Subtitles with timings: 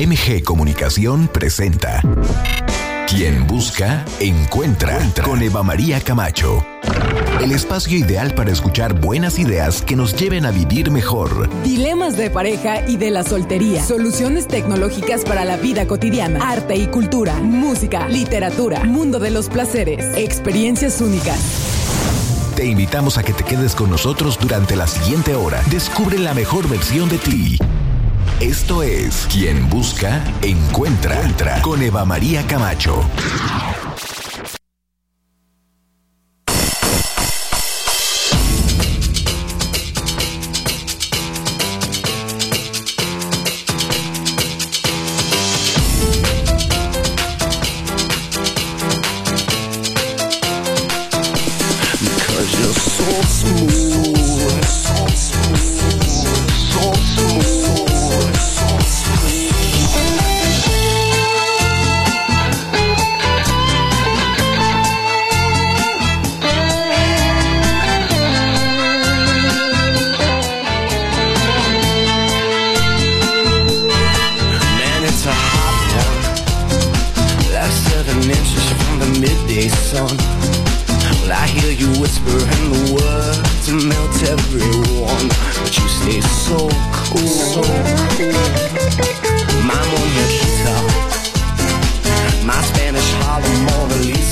[0.00, 2.00] MG Comunicación presenta
[3.06, 6.64] Quien busca, encuentra, con Eva María Camacho.
[7.42, 11.50] El espacio ideal para escuchar buenas ideas que nos lleven a vivir mejor.
[11.64, 13.84] Dilemas de pareja y de la soltería.
[13.84, 16.48] Soluciones tecnológicas para la vida cotidiana.
[16.50, 17.34] Arte y cultura.
[17.34, 18.82] Música, literatura.
[18.84, 20.16] Mundo de los placeres.
[20.16, 21.38] Experiencias únicas.
[22.56, 25.62] Te invitamos a que te quedes con nosotros durante la siguiente hora.
[25.70, 27.58] Descubre la mejor versión de ti.
[28.40, 33.04] Esto es Quien Busca, Encuentra, Entra con Eva María Camacho.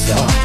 [0.09, 0.38] star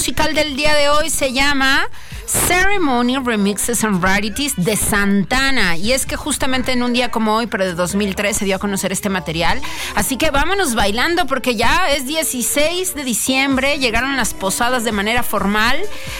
[0.00, 1.86] musical del día de hoy se llama
[2.30, 5.76] Ceremony Remixes and Rarities de Santana.
[5.76, 8.58] Y es que justamente en un día como hoy, pero de 2003, se dio a
[8.60, 9.60] conocer este material.
[9.96, 15.24] Así que vámonos bailando porque ya es 16 de diciembre, llegaron las posadas de manera
[15.24, 15.76] formal.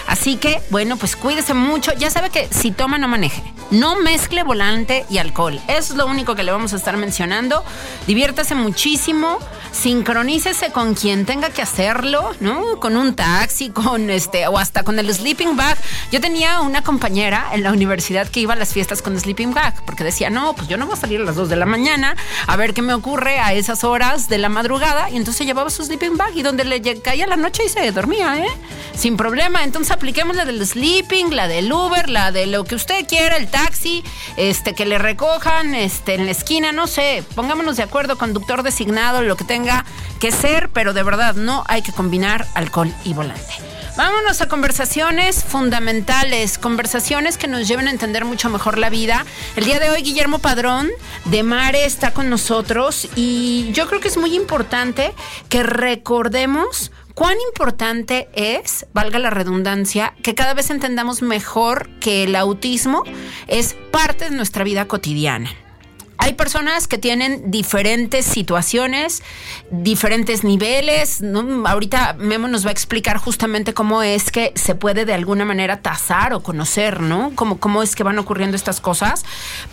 [0.09, 1.93] Así que, bueno, pues cuídese mucho.
[1.95, 3.43] Ya sabe que si toma, no maneje.
[3.71, 5.61] No mezcle volante y alcohol.
[5.69, 7.63] Eso es lo único que le vamos a estar mencionando.
[8.09, 9.39] Diviértase muchísimo.
[9.71, 12.81] Sincronícese con quien tenga que hacerlo, ¿no?
[12.81, 15.79] Con un taxi, con este, o hasta con el sleeping bag.
[16.11, 19.85] Yo tenía una compañera en la universidad que iba a las fiestas con sleeping bag,
[19.85, 22.17] porque decía, no, pues yo no voy a salir a las 2 de la mañana
[22.47, 25.11] a ver qué me ocurre a esas horas de la madrugada.
[25.11, 28.39] Y entonces llevaba su sleeping bag y donde le caía la noche y se dormía,
[28.39, 28.51] ¿eh?
[28.95, 29.65] Sin problema.
[29.65, 33.49] Entonces apliquemos la del sleeping, la del Uber, la de lo que usted quiera, el
[33.49, 34.03] taxi,
[34.37, 37.25] este, que le recojan, este, en la esquina, no sé.
[37.35, 39.85] Pongámonos de acuerdo, conductor designado, lo que tenga
[40.19, 43.71] que ser, pero de verdad no hay que combinar alcohol y volante.
[43.97, 45.90] Vámonos a conversaciones fundamentales,
[46.61, 49.27] conversaciones que nos lleven a entender mucho mejor la vida.
[49.57, 50.89] El día de hoy Guillermo Padrón
[51.25, 55.13] de Mare está con nosotros y yo creo que es muy importante
[55.49, 62.37] que recordemos cuán importante es, valga la redundancia, que cada vez entendamos mejor que el
[62.37, 63.03] autismo
[63.49, 65.51] es parte de nuestra vida cotidiana.
[66.23, 69.23] Hay personas que tienen diferentes situaciones,
[69.71, 71.23] diferentes niveles.
[71.23, 71.67] ¿no?
[71.67, 75.81] Ahorita Memo nos va a explicar justamente cómo es que se puede de alguna manera
[75.81, 77.33] tasar o conocer, ¿no?
[77.37, 79.25] Cómo, cómo es que van ocurriendo estas cosas.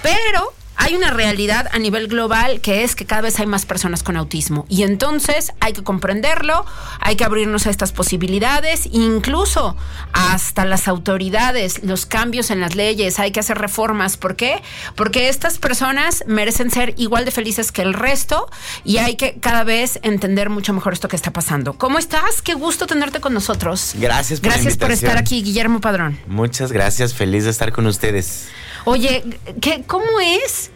[0.02, 4.04] Pero hay una realidad a nivel global que es que cada vez hay más personas
[4.04, 6.66] con autismo y entonces hay que comprenderlo,
[7.00, 9.76] hay que abrirnos a estas posibilidades, incluso
[10.14, 14.18] hasta las autoridades, los cambios en las leyes, hay que hacer reformas.
[14.18, 14.62] ¿Por qué?
[14.96, 18.50] Porque estas personas merecen ser igual de felices que el resto
[18.86, 21.74] y hay que cada vez entender mucho mejor esto que está pasando.
[21.74, 22.42] ¿Cómo estás?
[22.44, 23.94] Qué gusto tenerte con nosotros.
[23.96, 26.20] Gracias por Gracias por estar aquí, Guillermo Padrón.
[26.28, 28.48] Muchas gracias, feliz de estar con ustedes.
[28.86, 29.24] Oye,
[29.60, 30.67] ¿qué, ¿cómo es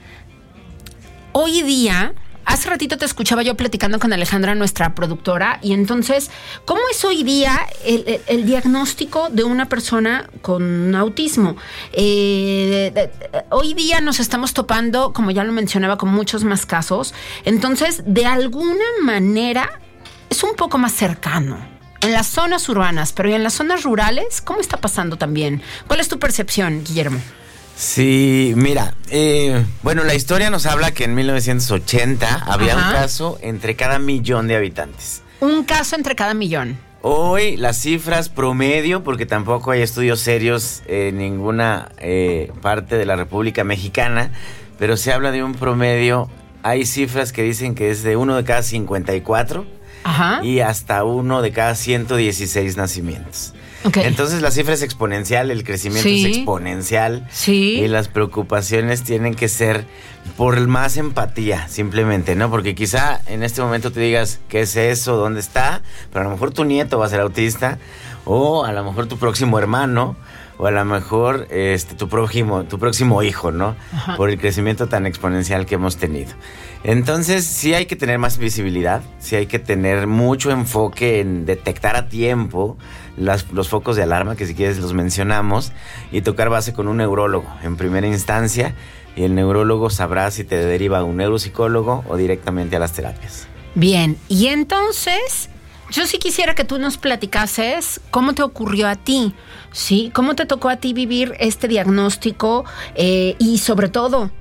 [1.33, 2.13] hoy día?
[2.43, 6.31] Hace ratito te escuchaba yo platicando con Alejandra, nuestra productora, y entonces,
[6.65, 11.55] ¿cómo es hoy día el, diagnóstico de una persona con autismo?
[11.93, 13.09] Eh,
[13.51, 17.13] hoy día nos estamos topando, como ya lo mencionaba, con muchos más casos,
[17.45, 19.79] entonces, de alguna manera,
[20.29, 21.57] es un poco más cercano.
[22.01, 24.41] En las zonas urbanas, pero ¿y en las zonas rurales?
[24.41, 25.61] ¿Cómo está pasando también?
[25.85, 27.19] ¿Cuál es tu percepción, Guillermo?
[27.81, 32.89] Sí, mira, eh, bueno, la historia nos habla que en 1980 había Ajá.
[32.89, 35.23] un caso entre cada millón de habitantes.
[35.39, 36.77] Un caso entre cada millón.
[37.01, 43.15] Hoy las cifras promedio, porque tampoco hay estudios serios en ninguna eh, parte de la
[43.15, 44.31] República Mexicana,
[44.77, 46.29] pero se habla de un promedio,
[46.61, 49.65] hay cifras que dicen que es de uno de cada 54
[50.03, 50.45] Ajá.
[50.45, 53.55] y hasta uno de cada 116 nacimientos.
[53.95, 56.25] Entonces la cifra es exponencial, el crecimiento Sí.
[56.25, 57.27] es exponencial.
[57.31, 57.79] Sí.
[57.81, 59.85] Y las preocupaciones tienen que ser
[60.37, 62.49] por más empatía, simplemente, ¿no?
[62.49, 65.15] Porque quizá en este momento te digas, ¿qué es eso?
[65.17, 65.81] ¿Dónde está?
[66.11, 67.79] Pero a lo mejor tu nieto va a ser autista,
[68.25, 70.15] o a lo mejor tu próximo hermano,
[70.59, 73.75] o a lo mejor este, tu, próximo, tu próximo hijo, ¿no?
[73.93, 74.15] Ajá.
[74.15, 76.31] Por el crecimiento tan exponencial que hemos tenido.
[76.83, 81.95] Entonces, sí hay que tener más visibilidad, sí hay que tener mucho enfoque en detectar
[81.95, 82.77] a tiempo
[83.17, 85.73] los focos de alarma, que si quieres los mencionamos,
[86.11, 88.73] y tocar base con un neurólogo en primera instancia,
[89.15, 93.47] y el neurólogo sabrá si te deriva a un neuropsicólogo o directamente a las terapias.
[93.75, 95.49] Bien, y entonces
[95.91, 99.35] yo sí quisiera que tú nos platicases cómo te ocurrió a ti,
[99.71, 100.09] ¿sí?
[100.13, 104.31] ¿Cómo te tocó a ti vivir este diagnóstico Eh, y sobre todo,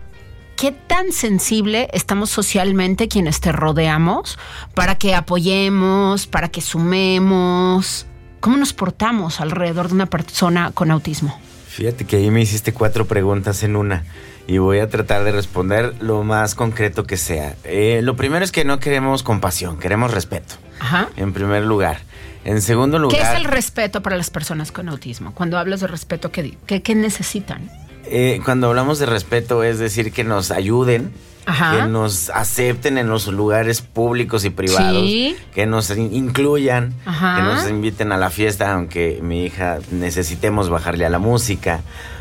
[0.61, 4.39] qué tan sensible estamos socialmente quienes te rodeamos
[4.75, 8.07] para que apoyemos, para que sumemos?
[8.41, 11.39] ¿Cómo nos portamos alrededor de una persona con autismo?
[11.69, 14.05] Fíjate que ahí me hiciste cuatro preguntas en una
[14.47, 17.55] y voy a tratar de responder lo más concreto que sea.
[17.65, 21.09] Eh, lo primero es que no queremos compasión, queremos respeto, Ajá.
[21.17, 22.01] en primer lugar.
[22.45, 23.19] En segundo lugar...
[23.19, 25.33] ¿Qué es el respeto para las personas con autismo?
[25.35, 27.71] Cuando hablas de respeto, ¿qué, di- qué- qué necesitan?
[28.11, 31.12] Eh, cuando hablamos de respeto es decir que nos ayuden,
[31.47, 31.77] Ajá.
[31.77, 35.37] que nos acepten en los lugares públicos y privados, Sí.
[35.55, 37.37] que nos in- incluyan, Ajá.
[37.37, 41.81] que nos inviten a la fiesta, aunque mi hija necesitemos bajarle a la música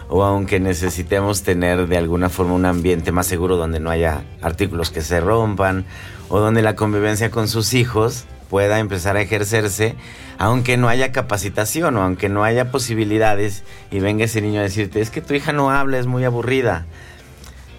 [0.09, 4.89] o aunque necesitemos tener de alguna forma un ambiente más seguro donde no haya artículos
[4.91, 5.85] que se rompan
[6.29, 9.95] o donde la convivencia con sus hijos pueda empezar a ejercerse,
[10.37, 15.01] aunque no haya capacitación o aunque no haya posibilidades y venga ese niño a decirte,
[15.01, 16.85] es que tu hija no habla, es muy aburrida.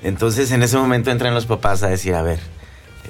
[0.02, 2.38] Entonces en ese momento entran los papás a decir, a ver,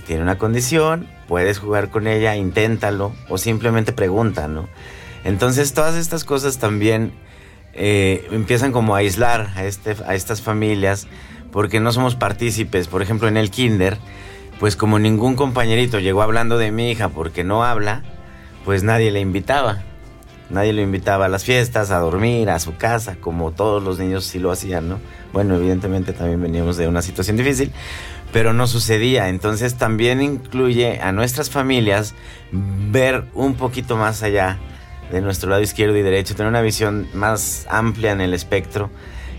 [0.06, 4.68] tiene una condición, puedes jugar con ella, inténtalo o simplemente pregunta, ¿no?
[5.22, 7.12] Entonces todas estas cosas también
[7.74, 11.06] eh, empiezan como a aislar a, este, a estas familias
[11.52, 12.88] porque no somos partícipes.
[12.88, 13.98] Por ejemplo, en el kinder,
[14.60, 18.02] pues como ningún compañerito llegó hablando de mi hija porque no habla,
[18.66, 19.82] pues nadie le invitaba.
[20.50, 24.24] Nadie lo invitaba a las fiestas, a dormir, a su casa, como todos los niños
[24.24, 24.98] sí lo hacían, ¿no?
[25.32, 27.72] Bueno, evidentemente también veníamos de una situación difícil,
[28.32, 29.28] pero no sucedía.
[29.28, 32.14] Entonces también incluye a nuestras familias
[32.52, 34.58] ver un poquito más allá
[35.10, 38.90] de nuestro lado izquierdo y derecho, tener una visión más amplia en el espectro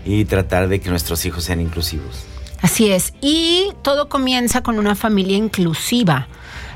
[0.04, 2.31] y tratar de que nuestros hijos sean inclusivos.
[2.62, 3.12] Así es.
[3.20, 6.28] Y todo comienza con una familia inclusiva.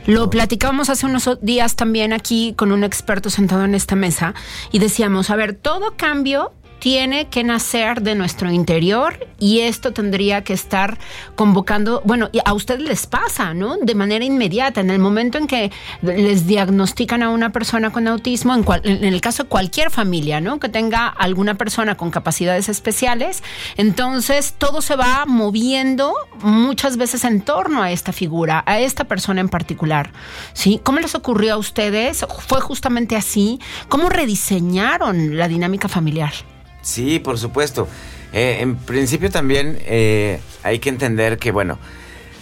[0.07, 4.35] Lo platicábamos hace unos días también aquí con un experto sentado en esta mesa
[4.71, 10.45] y decíamos, a ver, todo cambio tiene que nacer de nuestro interior y esto tendría
[10.45, 10.99] que estar
[11.35, 13.77] convocando, bueno, a ustedes les pasa, ¿no?
[13.77, 15.71] De manera inmediata, en el momento en que
[16.03, 20.59] les diagnostican a una persona con autismo, en el caso de cualquier familia, ¿no?
[20.59, 23.43] Que tenga alguna persona con capacidades especiales,
[23.77, 29.41] entonces todo se va moviendo muchas veces en torno a esta figura, a esta persona
[29.41, 30.11] en particular,
[30.53, 30.81] ¿sí?
[30.83, 32.25] ¿Cómo les ocurrió a ustedes?
[32.47, 33.61] ¿Fue justamente así?
[33.89, 36.33] ¿Cómo rediseñaron la dinámica familiar?
[36.87, 37.89] Sí, por supuesto.
[38.33, 41.81] Eh, en principio también eh, hay que entender que, bueno,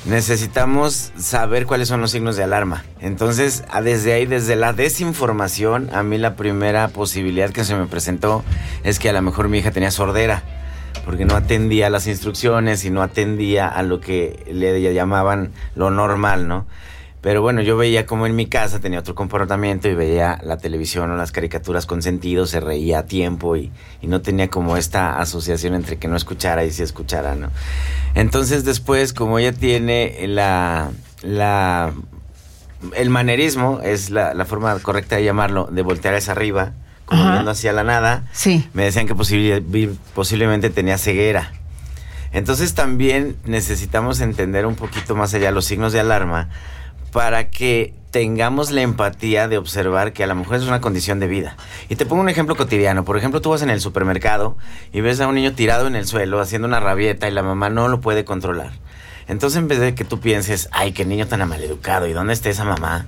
[0.04, 2.84] necesitamos saber cuáles son los signos de alarma.
[3.00, 8.44] Entonces, desde ahí, desde la desinformación, a mí la primera posibilidad que se me presentó
[8.82, 10.42] es que a lo mejor mi hija tenía sordera.
[11.06, 15.90] porque no atendía a las instrucciones y no atendía a lo que le llamaban lo
[15.90, 16.66] normal, ¿no?
[17.24, 21.10] Pero bueno, yo veía como en mi casa tenía otro comportamiento y veía la televisión
[21.10, 25.18] o las caricaturas con sentido, se reía a tiempo y, y no tenía como esta
[25.18, 27.48] asociación entre que no escuchara y sí escuchara, ¿no?
[28.14, 30.90] Entonces después, como ella tiene la,
[31.22, 31.94] la
[32.94, 36.72] el manerismo, es la, la forma correcta de llamarlo, de voltear hacia arriba,
[37.06, 37.32] como Ajá.
[37.32, 38.68] viendo hacia la nada, Sí.
[38.74, 39.62] me decían que posible-
[40.14, 41.52] posiblemente tenía ceguera.
[42.32, 46.50] Entonces también necesitamos entender un poquito más allá los signos de alarma
[47.14, 51.28] para que tengamos la empatía de observar que a lo mejor es una condición de
[51.28, 51.56] vida.
[51.88, 53.04] Y te pongo un ejemplo cotidiano.
[53.04, 54.56] Por ejemplo, tú vas en el supermercado
[54.92, 57.70] y ves a un niño tirado en el suelo haciendo una rabieta y la mamá
[57.70, 58.72] no lo puede controlar.
[59.28, 62.50] Entonces, en vez de que tú pienses, ay, qué niño tan maleducado, ¿y dónde está
[62.50, 63.06] esa mamá?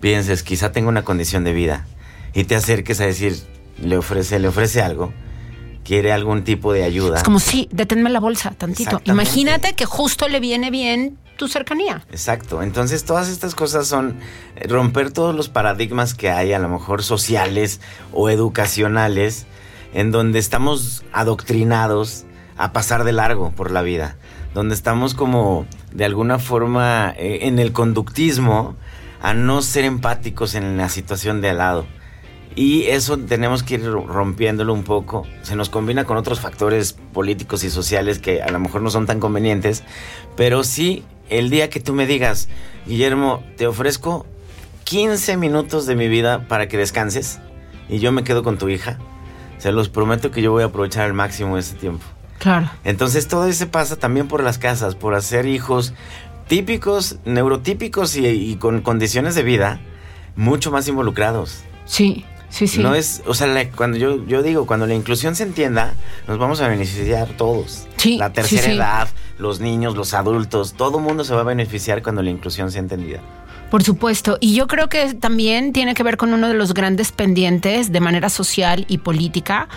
[0.00, 1.86] Pienses, quizá tenga una condición de vida.
[2.32, 3.36] Y te acerques a decir,
[3.80, 5.12] le ofrece, le ofrece algo,
[5.84, 7.18] quiere algún tipo de ayuda.
[7.18, 9.00] Es como, sí, deténme la bolsa tantito.
[9.04, 12.04] Imagínate que justo le viene bien tu cercanía.
[12.10, 12.62] Exacto.
[12.62, 14.16] Entonces, todas estas cosas son
[14.56, 17.80] eh, romper todos los paradigmas que hay, a lo mejor sociales
[18.12, 19.46] o educacionales,
[19.92, 22.24] en donde estamos adoctrinados
[22.56, 24.16] a pasar de largo por la vida,
[24.54, 28.76] donde estamos como de alguna forma eh, en el conductismo
[29.22, 31.86] a no ser empáticos en la situación de al lado.
[32.56, 35.26] Y eso tenemos que ir rompiéndolo un poco.
[35.42, 39.06] Se nos combina con otros factores políticos y sociales que a lo mejor no son
[39.06, 39.82] tan convenientes.
[40.36, 42.48] Pero sí, el día que tú me digas,
[42.86, 44.24] Guillermo, te ofrezco
[44.84, 47.40] 15 minutos de mi vida para que descanses
[47.88, 48.98] y yo me quedo con tu hija,
[49.58, 52.04] se los prometo que yo voy a aprovechar al máximo ese tiempo.
[52.38, 52.70] Claro.
[52.84, 55.94] Entonces todo eso pasa también por las casas, por hacer hijos
[56.46, 59.80] típicos, neurotípicos y, y con condiciones de vida
[60.36, 61.64] mucho más involucrados.
[61.86, 62.80] Sí, sí, sí.
[62.82, 65.94] No es, o sea, la- cuando yo, yo digo, cuando la inclusión se entienda,
[66.28, 67.86] nos vamos a beneficiar todos.
[67.96, 69.08] Sí, La tercera edad,
[69.38, 72.80] los niños, los adultos, todo el mundo se va a beneficiar cuando la inclusión sea
[72.80, 73.20] entendida.
[73.70, 74.36] Por supuesto.
[74.40, 77.98] Y yo creo que también tiene que ver con uno de los grandes pendientes de
[78.00, 79.68] manera social y política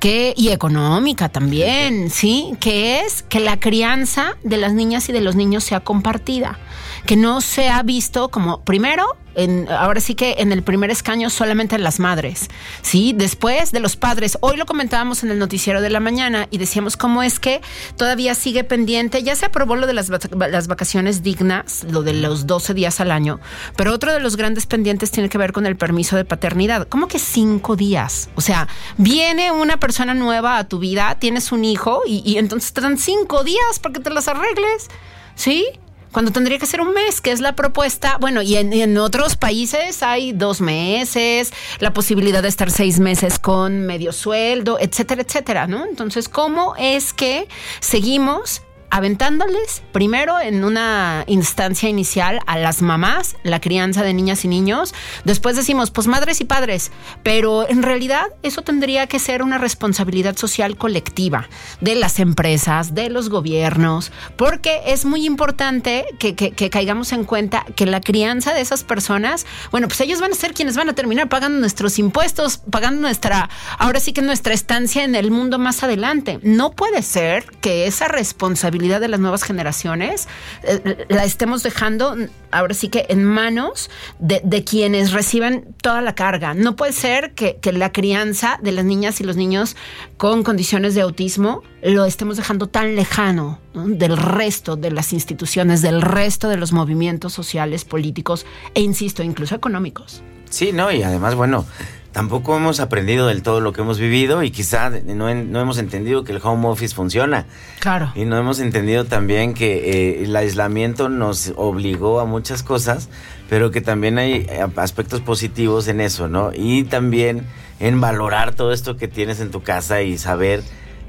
[0.00, 2.54] que, y económica también, ¿sí?
[2.60, 6.58] Que es que la crianza de las niñas y de los niños sea compartida.
[7.06, 11.78] Que no sea visto como, primero, en, ahora sí que en el primer escaño solamente
[11.78, 12.48] las madres,
[12.82, 13.14] ¿sí?
[13.16, 14.38] Después de los padres.
[14.40, 17.60] Hoy lo comentábamos en el noticiero de la mañana y decíamos cómo es que
[17.96, 19.22] todavía sigue pendiente.
[19.22, 23.40] Ya se aprobó lo de las vacaciones dignas, lo de los 12 días al año,
[23.76, 26.88] pero otro de los grandes pendientes tiene que ver con el permiso de paternidad.
[26.88, 28.28] ¿Cómo que cinco días?
[28.34, 28.68] O sea,
[28.98, 32.98] viene una persona nueva a tu vida, tienes un hijo y, y entonces te dan
[32.98, 34.88] cinco días para que te las arregles,
[35.34, 35.66] ¿sí?
[36.12, 38.18] Cuando tendría que ser un mes, que es la propuesta.
[38.20, 43.86] Bueno, y en, otros países hay dos meses, la posibilidad de estar seis meses con
[43.86, 45.86] medio sueldo, etcétera, etcétera, ¿no?
[45.86, 47.48] Entonces, ¿cómo es que
[47.80, 54.48] seguimos aventándoles primero en una instancia inicial a las mamás la crianza de niñas y
[54.48, 54.94] niños,
[55.24, 60.36] después decimos pues madres y padres, pero en realidad eso tendría que ser una responsabilidad
[60.36, 61.48] social colectiva
[61.80, 67.24] de las empresas, de los gobiernos, porque es muy importante que, que- que caigamos en
[67.24, 70.90] cuenta que la crianza de esas personas, bueno, pues ellos van a ser quienes van
[70.90, 75.58] a terminar pagando nuestros impuestos, pagando nuestra, ahora sí que nuestra estancia en el mundo
[75.58, 76.40] más adelante.
[76.42, 80.28] No puede ser que esa responsabilidad de las nuevas generaciones
[80.62, 82.16] eh, la estemos dejando
[82.50, 86.54] ahora sí que en manos de, quienes reciben toda la carga.
[86.54, 89.76] No puede ser que, la crianza de las niñas y los niños
[90.18, 93.86] con condiciones de autismo lo estemos dejando tan lejano ¿no?
[93.86, 99.54] del resto de las instituciones, del resto de los movimientos sociales, políticos e, insisto, incluso
[99.54, 100.22] económicos.
[100.50, 101.64] Sí, no, y además, bueno,
[102.12, 106.24] tampoco hemos aprendido del todo lo que hemos vivido y quizá no, no hemos entendido
[106.24, 107.46] que el home office funciona.
[107.80, 108.12] Claro.
[108.14, 113.08] Y no hemos entendido también que eh, el aislamiento nos obligó a muchas cosas,
[113.48, 116.52] pero que también hay eh, aspectos positivos en eso, ¿no?
[116.54, 117.46] Y también
[117.80, 120.62] en valorar todo esto que tienes en tu casa y saber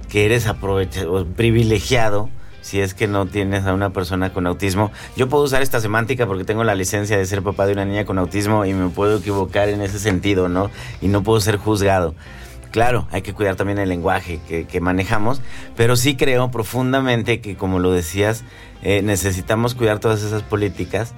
[0.09, 0.47] que eres
[1.35, 2.29] privilegiado
[2.63, 4.91] si es que no tienes a una persona con autismo.
[5.15, 8.05] Yo puedo usar esta semántica porque tengo la licencia de ser papá de una niña
[8.05, 10.71] con autismo y me puedo equivocar en ese sentido, ¿no?
[11.01, 12.15] Y no puedo ser juzgado.
[12.71, 15.41] Claro, hay que cuidar también el lenguaje que, manejamos,
[15.75, 18.43] pero sí creo profundamente que, como lo decías,
[18.81, 21.13] eh, necesitamos cuidar todas esas políticas,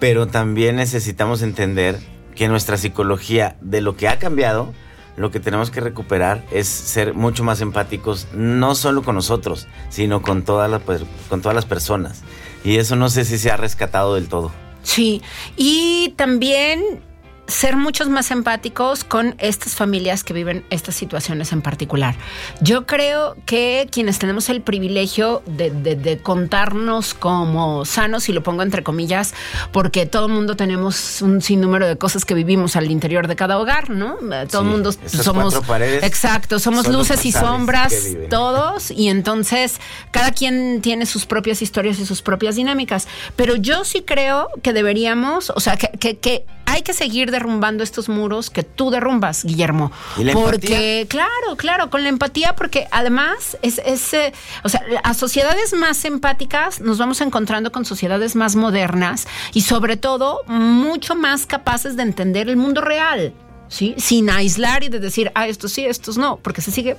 [0.00, 1.98] pero también necesitamos entender
[2.34, 4.72] que nuestra psicología, de lo que ha cambiado,
[5.16, 10.22] lo que tenemos que recuperar es ser mucho más empáticos, no solo con nosotros, sino
[10.22, 10.82] con todas las,
[11.28, 12.22] con todas las personas.
[12.64, 14.52] Y eso no sé si se ha rescatado del todo.
[14.82, 15.22] Sí,
[15.56, 17.00] y también
[17.48, 22.16] ser muchos más empáticos con estas familias que viven estas situaciones en particular.
[22.60, 28.62] Yo creo que quienes tenemos el privilegio de, de, contarnos como sanos, y lo pongo
[28.62, 29.34] entre comillas,
[29.72, 33.58] porque todo el mundo tenemos un sinnúmero de cosas que vivimos al interior de cada
[33.58, 34.16] hogar, ¿no?
[34.50, 35.54] Todo el mundo somos...
[36.02, 37.94] Exacto, somos luces y sombras,
[38.30, 43.06] todos, y entonces cada quien tiene sus propias historias y sus propias dinámicas.
[43.36, 47.82] Pero yo sí creo que deberíamos, o sea, que, que, que hay que seguir derrumbando
[47.82, 49.92] estos muros que tú derrumbas, Guillermo.
[50.32, 54.32] porque, claro, claro, con la empatía, porque además es, ese,
[54.64, 59.96] o sea, a sociedades más empáticas nos vamos encontrando con sociedades más modernas y sobre
[59.96, 63.34] todo mucho más capaces de entender el mundo real,
[63.68, 63.94] ¿sí?
[63.98, 66.96] Sin aislar y de decir, ah, estos sí, estos no, porque se sigue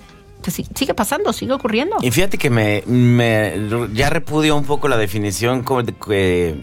[0.76, 1.98] sigue pasando, sigue ocurriendo.
[2.02, 2.84] Y fíjate que me,
[3.94, 5.82] ya repudio un poco la definición como,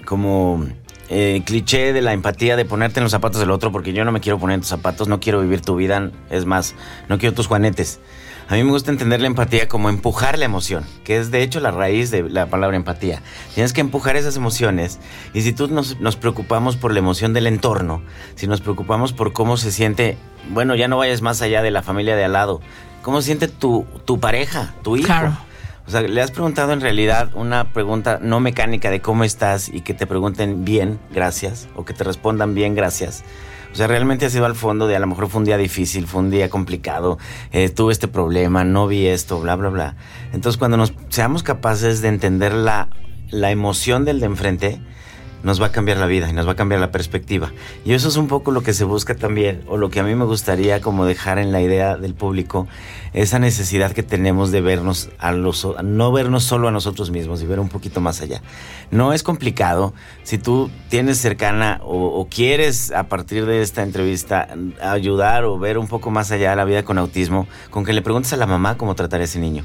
[0.05, 0.67] como
[1.09, 4.13] eh, cliché de la empatía, de ponerte en los zapatos del otro, porque yo no
[4.13, 6.75] me quiero poner en tus zapatos, no quiero vivir tu vida, es más,
[7.09, 8.01] no quiero tus juanetes.
[8.49, 11.61] A mí me gusta entender la empatía como empujar la emoción, que es de hecho
[11.61, 13.23] la raíz de la palabra empatía.
[13.55, 14.99] Tienes que empujar esas emociones
[15.33, 18.03] y si tú nos, nos preocupamos por la emoción del entorno,
[18.35, 20.19] si nos preocupamos por cómo se siente,
[20.51, 22.61] bueno, ya no vayas más allá de la familia de al lado,
[23.01, 25.07] cómo se siente tu, tu pareja, tu hijo.
[25.07, 25.39] Claro
[25.87, 29.83] o sea, le has preguntado en realidad una pregunta no mecánica de cómo estás y
[29.83, 33.23] que te pregunten bien, gracias, o que te respondan bien, gracias.
[33.73, 36.07] O sea, realmente has ido al fondo de a lo mejor fue un día difícil,
[36.07, 37.19] fue un día complicado,
[37.51, 39.97] eh, tuve este problema, no vi esto, bla, bla, bla.
[40.33, 42.89] Entonces, cuando nos seamos capaces de entender la,
[43.31, 44.81] la emoción del de enfrente,
[45.45, 47.53] nos va a cambiar la vida y nos va a cambiar la perspectiva.
[47.85, 50.15] Y eso es un poco lo que se busca también, o lo que a mí
[50.15, 52.67] me gustaría como dejar en la idea del público,
[53.13, 57.47] esa necesidad que tenemos de vernos a los, no vernos solo a nosotros mismos y
[57.47, 58.43] ver un poquito más allá.
[58.91, 59.95] No es complicado.
[60.25, 64.49] Si tú tienes cercana o, quieres a partir de esta entrevista
[64.81, 68.33] ayudar o ver un poco más allá la vida con autismo, con que le preguntes
[68.33, 69.65] a la mamá cómo tratar a ese niño.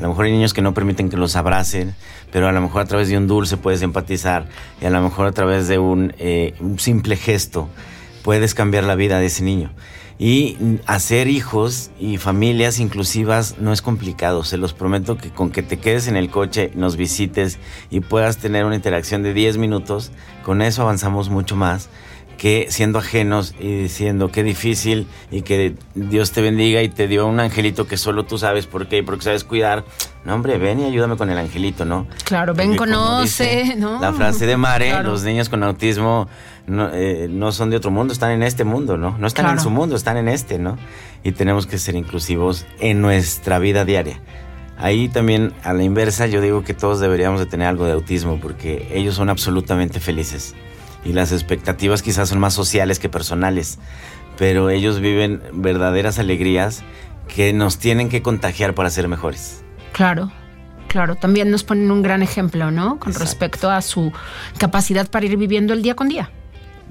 [0.00, 1.94] A lo mejor hay niños que no permiten que los abracen,
[2.32, 4.46] pero a lo mejor a través de un dulce puedes empatizar
[4.80, 7.68] y a lo mejor a través de un, eh, un simple gesto
[8.22, 9.70] puedes cambiar la vida de ese niño.
[10.18, 14.42] Y hacer hijos y familias inclusivas no es complicado.
[14.42, 17.58] Se los prometo que con que te quedes en el coche, nos visites
[17.90, 20.12] y puedas tener una interacción de 10 minutos,
[20.46, 21.90] con eso avanzamos mucho más
[22.40, 27.26] que siendo ajenos y diciendo qué difícil y que Dios te bendiga y te dio
[27.26, 29.84] un angelito que solo tú sabes por qué y porque sabes cuidar.
[30.24, 32.06] No, hombre, ven y ayúdame con el angelito, ¿no?
[32.24, 34.00] Claro, ven, conoce, ¿no?
[34.00, 36.28] La frase de Mare, los niños con autismo
[36.66, 39.18] eh, no, son de otro mundo, están en este mundo, ¿no?
[39.18, 40.78] No están en su mundo, están en este, ¿no?
[41.22, 44.18] Y tenemos que ser inclusivos en nuestra vida diaria.
[44.78, 48.40] Ahí también, a la inversa, yo digo que todos deberíamos de tener algo de autismo
[48.40, 50.54] porque ellos son absolutamente felices
[51.04, 53.78] y las expectativas quizás son más sociales que personales,
[54.36, 56.82] pero ellos viven verdaderas alegrías
[57.34, 59.62] que nos tienen que contagiar para ser mejores.
[59.92, 60.30] Claro.
[60.88, 62.98] Claro, también nos ponen un gran ejemplo, ¿no?
[62.98, 64.12] Con respecto a su
[64.58, 66.30] capacidad para ir viviendo el día con día.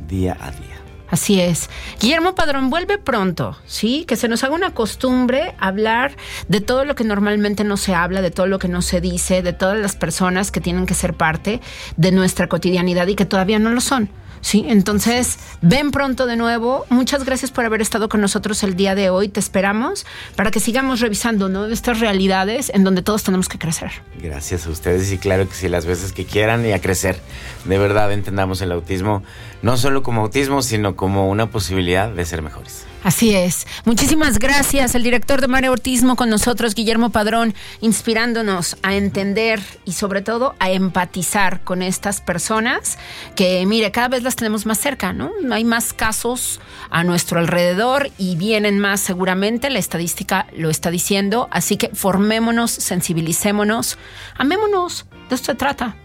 [0.07, 0.78] Día a día.
[1.11, 1.69] Así es.
[1.99, 4.05] Guillermo Padrón, vuelve pronto, ¿sí?
[4.05, 6.15] Que se nos haga una costumbre hablar
[6.47, 9.41] de todo lo que normalmente no se habla, de todo lo que no se dice,
[9.41, 11.61] de todas las personas que tienen que ser parte
[11.97, 14.09] de nuestra cotidianidad y que todavía no lo son.
[14.41, 16.85] Sí, entonces ven pronto de nuevo.
[16.89, 19.27] Muchas gracias por haber estado con nosotros el día de hoy.
[19.27, 21.65] Te esperamos para que sigamos revisando ¿no?
[21.65, 23.91] estas realidades en donde todos tenemos que crecer.
[24.21, 27.19] Gracias a ustedes y claro que sí, las veces que quieran y a crecer.
[27.65, 29.23] De verdad entendamos el autismo
[29.61, 32.85] no solo como autismo, sino como una posibilidad de ser mejores.
[33.03, 33.65] Así es.
[33.85, 34.93] Muchísimas gracias.
[34.93, 40.53] El director de Mare Autismo con nosotros, Guillermo Padrón, inspirándonos a entender y sobre todo
[40.59, 42.97] a empatizar con estas personas
[43.35, 45.31] que, mire, cada vez las tenemos más cerca, ¿no?
[45.51, 49.69] Hay más casos a nuestro alrededor y vienen más seguramente.
[49.69, 51.47] La estadística lo está diciendo.
[51.51, 53.97] Así que formémonos, sensibilicémonos,
[54.37, 55.05] amémonos.
[55.29, 55.95] De esto se trata.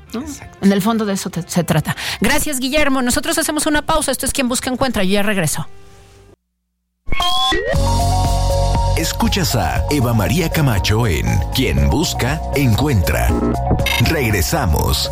[0.60, 1.96] En el fondo de eso se trata.
[2.20, 3.02] Gracias, Guillermo.
[3.02, 4.12] Nosotros hacemos una pausa.
[4.12, 5.04] Esto es quien busca encuentra.
[5.04, 5.66] Yo ya regreso.
[8.96, 13.28] Escuchas a Eva María Camacho en Quien Busca, Encuentra.
[14.08, 15.10] Regresamos.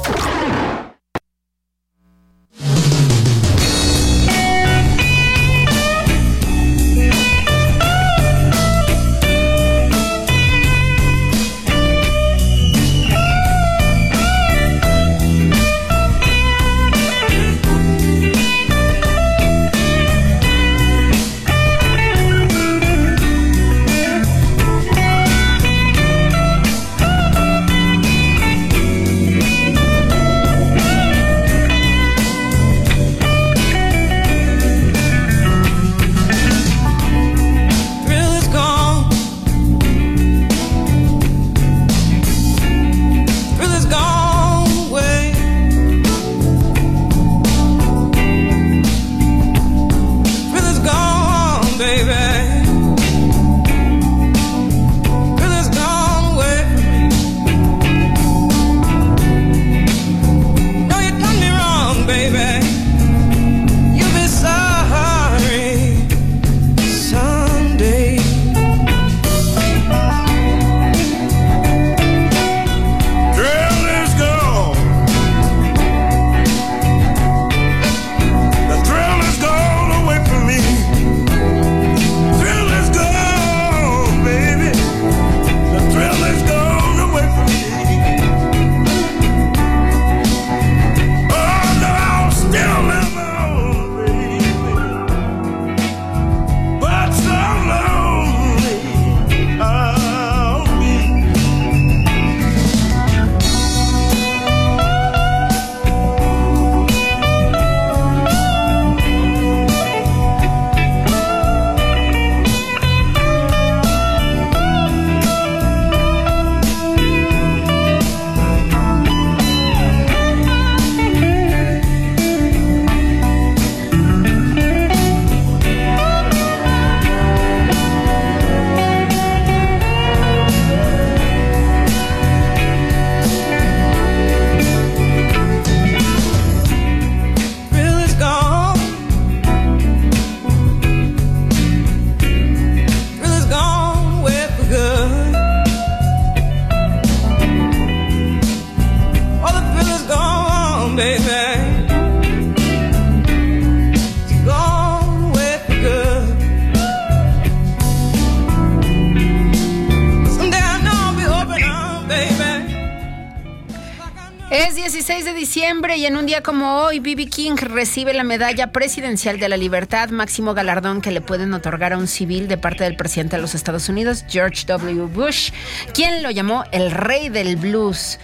[165.55, 167.27] Diciembre y en un día como hoy, B.B.
[167.27, 171.99] King recibe la Medalla Presidencial de la Libertad, máximo galardón que le pueden otorgar a
[171.99, 175.09] un civil de parte del presidente de los Estados Unidos, George W.
[175.09, 175.51] Bush,
[175.93, 178.19] quien lo llamó el rey del blues.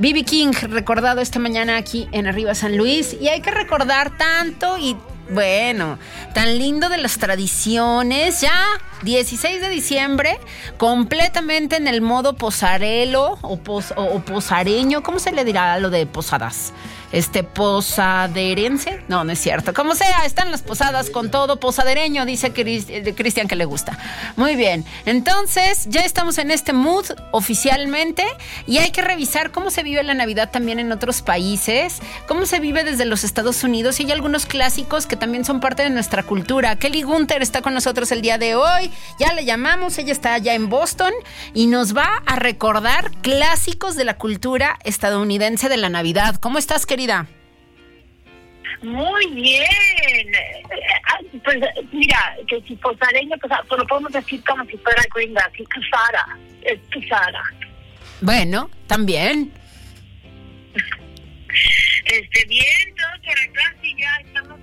[0.00, 0.24] B.B.
[0.24, 4.96] King, recordado esta mañana aquí en Arriba San Luis, y hay que recordar tanto y
[5.32, 5.98] bueno,
[6.34, 8.40] tan lindo de las tradiciones.
[8.40, 8.64] Ya,
[9.02, 10.38] 16 de diciembre,
[10.76, 13.58] completamente en el modo posarelo o,
[13.96, 15.02] o posareño.
[15.02, 16.72] ¿Cómo se le dirá lo de posadas?
[17.12, 19.02] este posaderense.
[19.08, 19.72] No, no es cierto.
[19.74, 23.98] Como sea, están las posadas con todo posadereño, dice eh, Cristian que le gusta.
[24.36, 24.84] Muy bien.
[25.04, 28.24] Entonces, ya estamos en este mood oficialmente
[28.66, 32.58] y hay que revisar cómo se vive la Navidad también en otros países, cómo se
[32.60, 36.24] vive desde los Estados Unidos y hay algunos clásicos que también son parte de nuestra
[36.24, 36.74] cultura.
[36.74, 38.90] Kelly Gunther está con nosotros el día de hoy.
[39.20, 41.12] Ya le llamamos, ella está allá en Boston
[41.54, 46.40] y nos va a recordar clásicos de la cultura estadounidense de la Navidad.
[46.40, 47.28] ¿Cómo estás, querida?
[48.82, 50.26] Muy bien.
[51.44, 51.58] Pues
[51.92, 56.36] mira, que si posareño, pues, pues, lo podemos decir como si fuera gringa, así Sara,
[56.62, 57.44] es tu Sara.
[58.20, 59.52] Bueno, también.
[62.04, 64.61] Este, bien, todo por acá, sí, ya estamos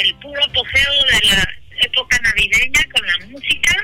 [0.00, 1.48] el puro poseo de la
[1.82, 3.74] época navideña con la música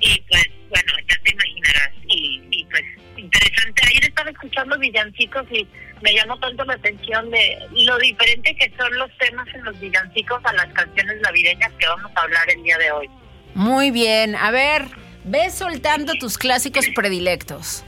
[0.00, 2.82] y pues, bueno, ya te imaginarás, y, y pues
[3.16, 3.82] interesante.
[3.88, 5.66] Ayer estaba escuchando villancicos y
[6.00, 10.40] me llamó tanto la atención de lo diferente que son los temas en los villancicos
[10.44, 13.10] a las canciones navideñas que vamos a hablar el día de hoy.
[13.54, 14.84] Muy bien, a ver,
[15.24, 17.84] ve soltando tus clásicos predilectos.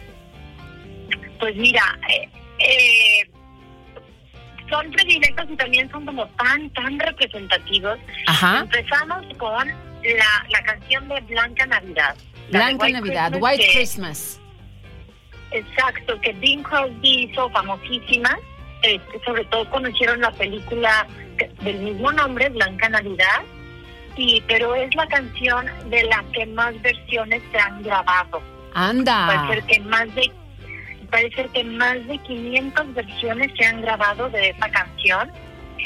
[1.38, 3.30] Pues mira, eh, eh,
[4.72, 7.98] son predilectos y también son como tan, tan representativos.
[8.26, 8.60] Ajá.
[8.60, 12.16] Empezamos con la, la canción de Blanca Navidad.
[12.50, 14.40] Blanca Navidad, White Christmas.
[15.50, 18.38] Exacto, que Bing Crosby hizo famosísima,
[18.82, 21.06] este, sobre todo conocieron la película
[21.60, 23.42] del mismo nombre, Blanca Navidad,
[24.16, 28.42] y pero es la canción de la que más versiones se han grabado.
[28.72, 29.26] Anda.
[29.26, 30.32] Parece que más de
[31.12, 35.30] parece que más de 500 versiones se han grabado de esa canción.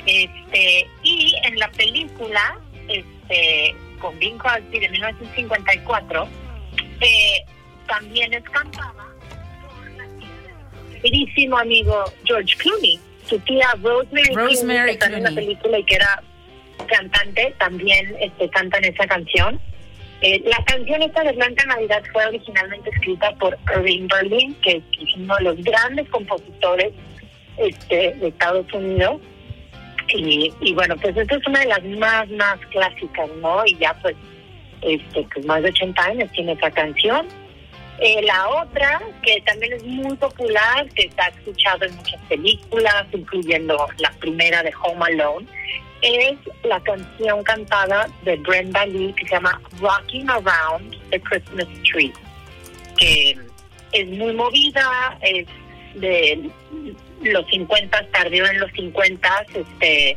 [0.06, 2.58] Este, y en la película
[2.88, 6.28] este con Bing Crosby de 1954
[7.00, 7.44] eh,
[7.86, 9.06] también es cantada
[11.06, 13.00] queridísimo amigo George Clooney.
[13.28, 16.22] Su tía Rosemary, Rosemary Clooney, que en la película y que era
[16.86, 19.60] cantante, también este, cantan esa canción.
[20.22, 25.16] Eh, la canción esta de Blanca Navidad fue originalmente escrita por Irving Berlin, que es
[25.16, 26.92] uno de los grandes compositores
[27.58, 29.20] este, de Estados Unidos.
[30.08, 33.66] Y, bueno, pues esta es una de las más, más clásicas, ¿no?
[33.66, 34.14] Y ya pues,
[34.82, 37.26] este, pues más de 80 años tiene esa canción.
[37.98, 43.88] Eh, la otra, que también es muy popular, que está escuchado en muchas películas, incluyendo
[43.98, 45.46] la primera de Home Alone,
[46.02, 52.12] es la canción cantada de Brenda Lee que se llama Rocking Around the Christmas Tree,
[52.96, 53.38] que
[53.92, 55.46] es muy movida, es
[55.94, 56.50] de
[57.22, 60.16] los 50, tardío en los 50, este,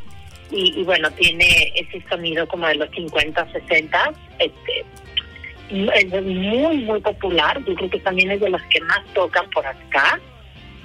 [0.51, 4.85] y, y bueno, tiene ese sonido como de los 50, 60, este,
[5.69, 7.63] es muy, muy popular.
[7.65, 10.19] Yo creo que también es de las que más tocan por acá.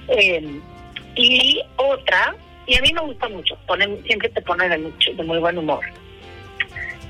[0.09, 0.61] Eh,
[1.17, 2.35] y otra,
[2.67, 5.59] y a mí me gusta mucho, pone, siempre te pone de, mucho, de muy buen
[5.59, 5.85] humor.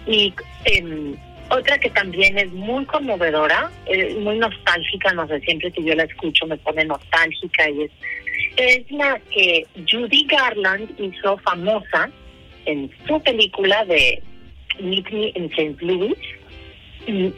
[0.06, 1.14] Y eh,
[1.50, 6.04] otra que también es muy conmovedora, es muy nostálgica, no sé, siempre que yo la
[6.04, 7.90] escucho me pone nostálgica y es,
[8.56, 12.10] es la que Judy Garland hizo famosa
[12.66, 14.22] en su película de
[14.80, 15.76] Meet Me in St.
[15.80, 16.14] Louis,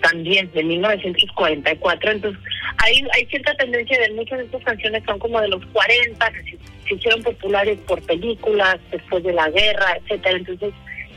[0.01, 2.13] también de 1944.
[2.13, 2.41] Entonces,
[2.79, 6.59] hay, hay cierta tendencia de muchas de estas canciones son como de los 40, que
[6.87, 10.39] se, hicieron populares por películas después de la guerra, etcétera.
[10.39, 10.73] Entonces,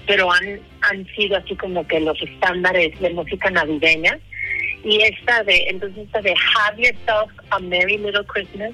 [0.05, 4.19] pero han, han sido así como que los estándares de música navideña.
[4.84, 8.71] Y esta de, entonces esta de Have Yourself a Merry Little Christmas,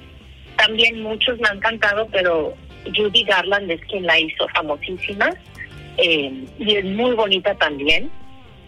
[0.56, 2.54] también muchos la han cantado, pero
[2.94, 5.30] Judy Garland es quien la hizo famosísima.
[5.98, 8.10] Eh, y es muy bonita también.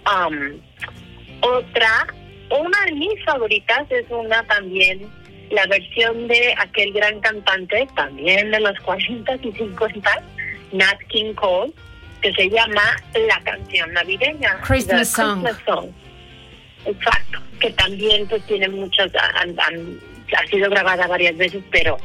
[0.07, 0.61] Um,
[1.41, 2.07] otra,
[2.51, 5.07] una de mis favoritas es una también,
[5.51, 10.23] la versión de aquel gran cantante, también de los 40 y 50,
[10.73, 11.73] Nat King Cole,
[12.21, 12.83] que se llama
[13.27, 14.61] La canción navideña.
[14.63, 15.47] Christmas, song.
[16.85, 21.99] Exacto, que también pues tiene muchas, ha sido grabada varias veces, pero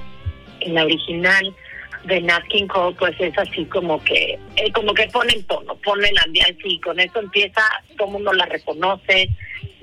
[0.59, 1.55] en la original
[2.05, 5.75] de Nat King Cole pues es así como que eh, como que pone el tono,
[5.75, 7.61] pone el ambiente y con eso empieza,
[7.97, 9.29] todo el mundo la reconoce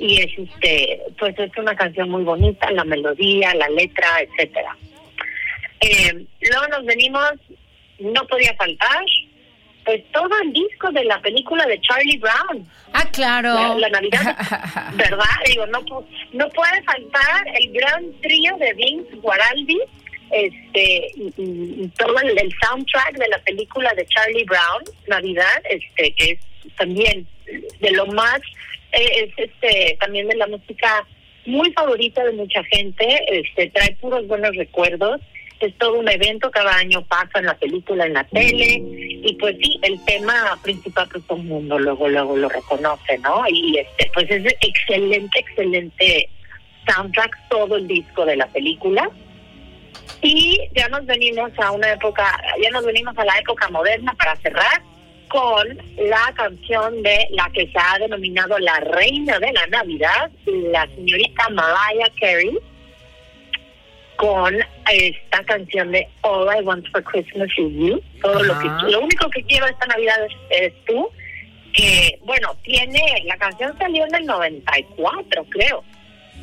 [0.01, 4.77] y es este pues es una canción muy bonita, la melodía, la letra, etcétera.
[5.81, 7.33] Eh, luego nos venimos,
[7.99, 9.05] no podía faltar,
[9.85, 12.67] pues todo el disco de la película de Charlie Brown.
[12.95, 13.55] Ah, claro.
[13.55, 14.37] La, la Navidad,
[14.95, 15.25] ¿verdad?
[15.47, 15.81] Digo, no,
[16.33, 19.81] no puede faltar el gran trío de Vince Guaraldi,
[20.31, 26.33] este, y, todo el, el soundtrack de la película de Charlie Brown, Navidad, este, que
[26.33, 27.27] es también
[27.81, 28.41] de lo más,
[28.93, 31.07] es este, también de la música
[31.47, 35.21] muy favorita de mucha gente, este, trae puros buenos recuerdos.
[35.61, 39.57] Es todo un evento, cada año pasa en la película, en la tele, y pues
[39.63, 43.43] sí, el tema principal pues todo el mundo luego, luego lo reconoce, ¿no?
[43.47, 46.31] Y este, pues es excelente, excelente
[46.89, 49.11] soundtrack, todo el disco de la película.
[50.23, 54.37] Y ya nos venimos a una época, ya nos venimos a la época moderna para
[54.37, 54.83] cerrar
[55.31, 60.87] con la canción de la que se ha denominado la reina de la Navidad, la
[60.89, 62.59] señorita Mariah Carey,
[64.17, 64.55] con
[64.93, 68.03] esta canción de All I Want for Christmas is You.
[68.21, 68.81] Todo lo Ajá.
[68.85, 71.09] que lo único que quiero esta Navidad es, eres tú.
[71.73, 75.85] Que bueno, tiene la canción salió en el 94, creo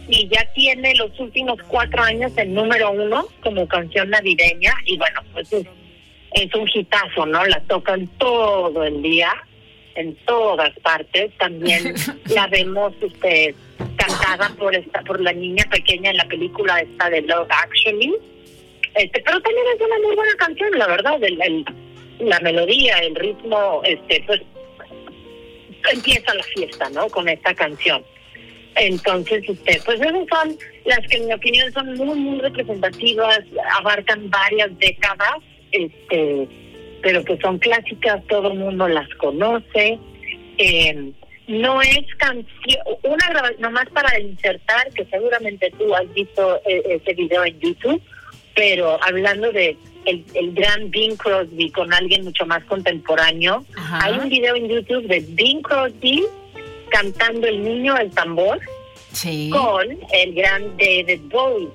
[0.10, 5.22] y ya tiene los últimos cuatro años en número uno como canción navideña y bueno
[5.34, 5.68] pues es,
[6.34, 9.32] es un hitazo no la tocan todo el día
[9.96, 11.32] en todas partes.
[11.38, 11.94] También
[12.36, 13.56] la vemos este
[13.96, 18.14] cantada por esta por la niña pequeña en la película esta de Love Actually.
[18.96, 21.66] Este pero también es una muy buena canción la verdad el, el-
[22.20, 24.42] la melodía el ritmo este pues
[25.94, 28.04] empieza la fiesta no con esta canción.
[28.76, 33.40] Entonces, este, pues esas son las que en mi opinión son muy, muy representativas,
[33.80, 35.38] abarcan varias décadas,
[35.86, 36.48] este,
[37.02, 40.00] pero que son clásicas, todo el mundo las conoce.
[40.58, 41.12] Eh,
[41.48, 47.14] no es canción, una grabación, nomás para insertar, que seguramente tú has visto eh, ese
[47.14, 48.02] video en YouTube,
[48.56, 54.06] pero hablando de el, el gran Bing Crosby con alguien mucho más contemporáneo, Ajá.
[54.06, 56.26] hay un video en YouTube de Bing Crosby
[56.90, 58.60] cantando el niño el tambor
[59.14, 59.50] Sí.
[59.52, 61.70] con el gran David Bowie.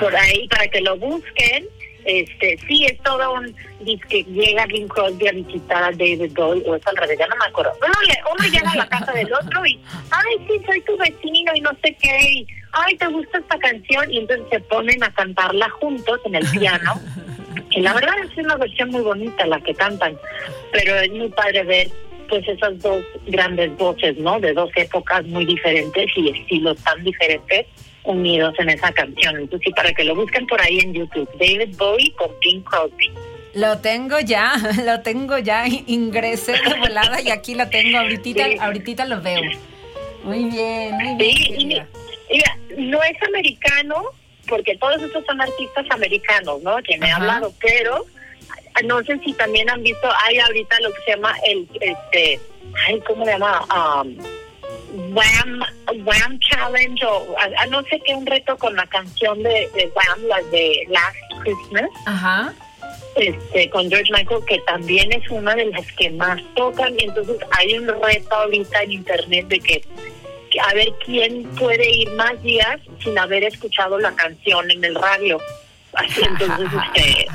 [0.00, 1.66] Por ahí, para que lo busquen,
[2.04, 6.74] este sí es todo un disque llega Bing Crosby a visitar a David Bowie, o
[6.74, 7.72] es al revés, ya no me acuerdo.
[7.80, 7.94] Uno,
[8.32, 11.70] uno llega a la casa del otro y, ay, sí, soy tu vecino y no
[11.82, 14.10] sé qué, ay, ¿te gusta esta canción?
[14.10, 17.00] Y entonces se ponen a cantarla juntos en el piano.
[17.70, 20.18] Y la verdad es una versión muy bonita la que cantan,
[20.72, 21.88] pero es muy padre ver
[22.32, 24.40] pues esas dos grandes voces, ¿no?
[24.40, 27.66] De dos épocas muy diferentes y estilos tan diferentes
[28.04, 29.36] unidos en esa canción.
[29.36, 33.10] Entonces, sí, para que lo busquen por ahí en YouTube, David Bowie con Bing Crosby.
[33.52, 34.54] Lo tengo ya,
[34.86, 35.66] lo tengo ya.
[35.86, 37.98] Ingresé de volada y aquí lo tengo.
[37.98, 38.56] Ahorita, Sí.
[38.58, 39.42] ahorita lo veo.
[40.24, 41.36] Muy bien, muy bien.
[41.36, 41.86] Sí, y, mira,
[42.78, 44.04] no es americano,
[44.48, 46.76] porque todos estos son artistas americanos, ¿no?
[46.82, 47.16] Que me Ajá.
[47.16, 48.06] hablado, pero
[48.84, 52.40] no sé si también han visto, hay ahorita lo que se llama el, este,
[52.86, 53.64] ay, ¿cómo se llama?
[53.74, 54.16] Um,
[55.14, 55.64] Wham,
[56.04, 59.90] Wham Challenge o ah, ah, no sé qué, un reto con la canción de, de
[59.94, 62.52] Wham, la de Last Christmas Ajá.
[63.16, 67.38] este con George Michael que también es una de las que más tocan y entonces
[67.52, 69.82] hay un reto ahorita en internet de que,
[70.50, 74.94] que a ver quién puede ir más días sin haber escuchado la canción en el
[74.94, 75.40] radio
[76.22, 77.26] entonces este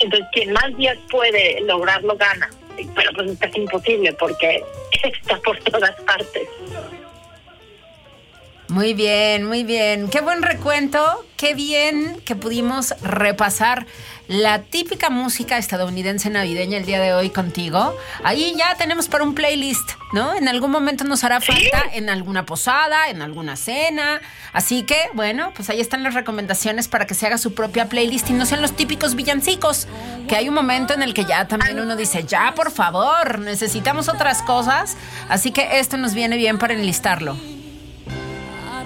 [0.00, 2.48] entonces quien más días puede lograrlo gana.
[2.94, 4.62] Pero pues está imposible porque
[5.02, 6.48] está por todas partes
[8.68, 10.08] Muy bien, muy bien.
[10.10, 11.24] Qué buen recuento.
[11.38, 13.86] Qué bien que pudimos repasar
[14.26, 17.96] la típica música estadounidense navideña el día de hoy contigo.
[18.24, 20.34] Ahí ya tenemos para un playlist, ¿no?
[20.34, 24.20] En algún momento nos hará falta en alguna posada, en alguna cena.
[24.52, 28.28] Así que, bueno, pues ahí están las recomendaciones para que se haga su propia playlist
[28.28, 29.88] y no sean los típicos villancicos.
[30.28, 34.10] Que hay un momento en el que ya también uno dice, ya, por favor, necesitamos
[34.10, 34.98] otras cosas.
[35.30, 37.57] Así que esto nos viene bien para enlistarlo.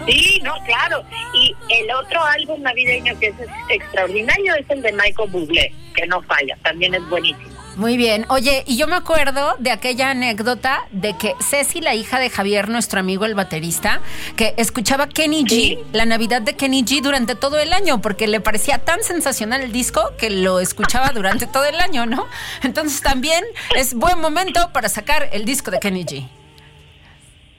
[0.07, 1.05] Sí, no, claro.
[1.35, 3.35] Y el otro álbum navideño que es
[3.69, 7.51] extraordinario es el de Michael Bublé, que no falla, también es buenísimo.
[7.77, 8.27] Muy bien.
[8.29, 12.69] Oye, y yo me acuerdo de aquella anécdota de que Ceci, la hija de Javier,
[12.69, 14.03] nuestro amigo el baterista,
[14.37, 15.79] que escuchaba Kenny G, Sí.
[15.93, 19.73] la Navidad de Kenny G durante todo el año, porque le parecía tan sensacional el
[19.73, 22.27] disco que lo escuchaba durante todo el año, ¿no?
[22.63, 23.43] Entonces también
[23.75, 26.29] es buen momento para sacar el disco de Kenny G.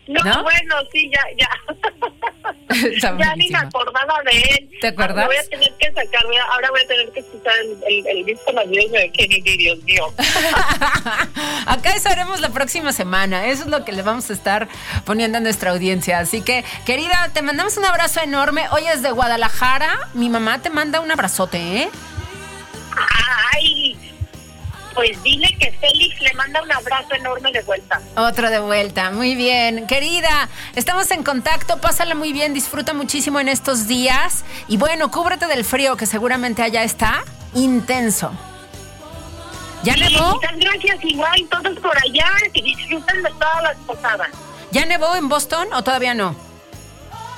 [0.08, 1.50] No, bueno, sí, ya, ya.
[3.18, 4.70] ya ni me acordaba de él.
[4.82, 5.28] ¿Te acuerdas?
[5.28, 7.54] voy a tener que sacar, ahora voy a tener que escuchar
[7.88, 10.14] el, el, disco navideño de Kenny Dios mío.
[11.68, 13.48] Acá eso haremos la próxima semana.
[13.48, 14.68] Eso es lo que le vamos a estar
[15.06, 16.20] poniendo a nuestra audiencia.
[16.20, 18.66] Así que, querida, te mandamos un abrazo enorme.
[18.72, 20.10] Hoy es de Guadalajara.
[20.14, 21.90] Mi mamá te manda un abrazote, ¿eh?
[23.54, 23.98] Ay,
[24.94, 28.02] pues dile que Félix le manda un abrazo enorme de vuelta.
[28.16, 29.88] Otro de vuelta, muy bien.
[29.88, 34.44] Querida, estamos en contacto, pásala muy bien, disfruta muchísimo en estos días.
[34.68, 38.32] Y bueno, cúbrete del frío que seguramente allá está intenso.
[39.84, 40.36] ¿Ya nevó?
[40.36, 44.30] Muchas gracias, igual todos por allá, que disfruten de todas las posadas.
[44.72, 46.36] ¿Ya nevó en Boston o todavía no?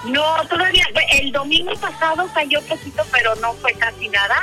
[0.05, 0.85] No, todavía.
[1.11, 4.35] El domingo pasado cayó poquito, pero no fue casi nada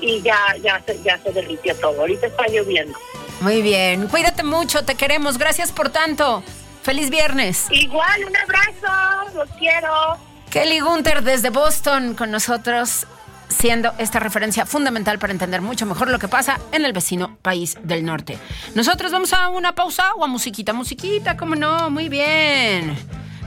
[0.00, 2.00] y ya, ya, se, ya se derritió todo.
[2.00, 2.98] Ahorita está lloviendo.
[3.40, 6.42] Muy bien, cuídate mucho, te queremos, gracias por tanto.
[6.82, 7.66] Feliz viernes.
[7.70, 10.16] Igual, un abrazo, los quiero.
[10.50, 13.06] Kelly Gunther desde Boston con nosotros,
[13.48, 17.76] siendo esta referencia fundamental para entender mucho mejor lo que pasa en el vecino país
[17.82, 18.38] del norte.
[18.74, 21.90] Nosotros vamos a una pausa o a musiquita, musiquita, ¿cómo no?
[21.90, 22.96] Muy bien.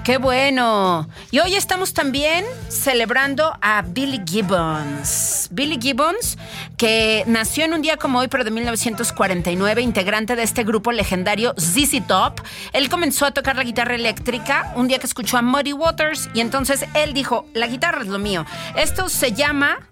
[0.03, 1.07] Qué bueno.
[1.29, 5.47] Y hoy estamos también celebrando a Billy Gibbons.
[5.51, 6.39] Billy Gibbons,
[6.75, 11.53] que nació en un día como hoy, pero de 1949, integrante de este grupo legendario
[11.55, 12.41] ZZ Top.
[12.73, 16.39] Él comenzó a tocar la guitarra eléctrica un día que escuchó a Muddy Waters y
[16.39, 18.43] entonces él dijo, la guitarra es lo mío.
[18.75, 19.87] Esto se llama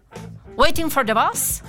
[0.57, 1.61] Waiting for the Boss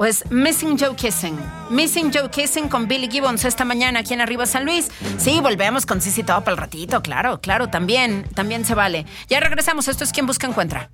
[0.00, 1.38] pues Missing Joe Kissing.
[1.68, 4.88] Missing Joe Kissing con Billy Gibbons esta mañana aquí en Arriba San Luis.
[5.18, 9.04] Sí, volvemos con Sissy Top al ratito, claro, claro, también, también se vale.
[9.28, 10.88] Ya regresamos, esto es Quien Busca Encuentra.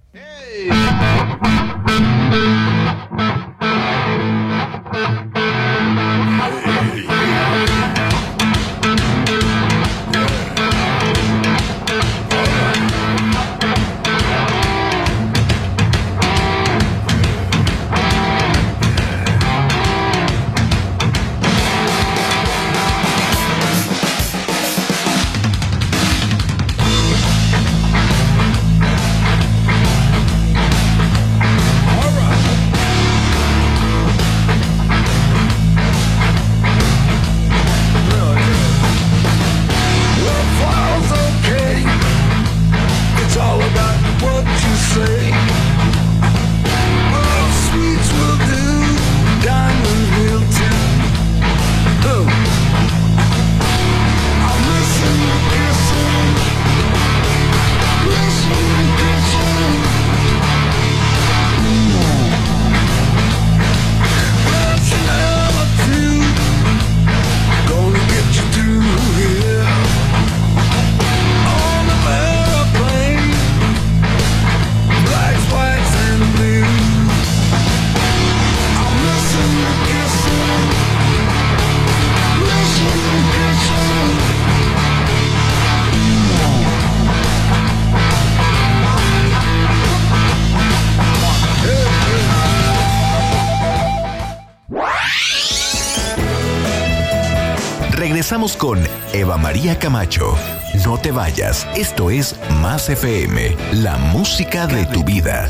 [99.57, 100.37] María Camacho.
[100.85, 105.49] No te vayas, esto es Más FM, la música de tu vida.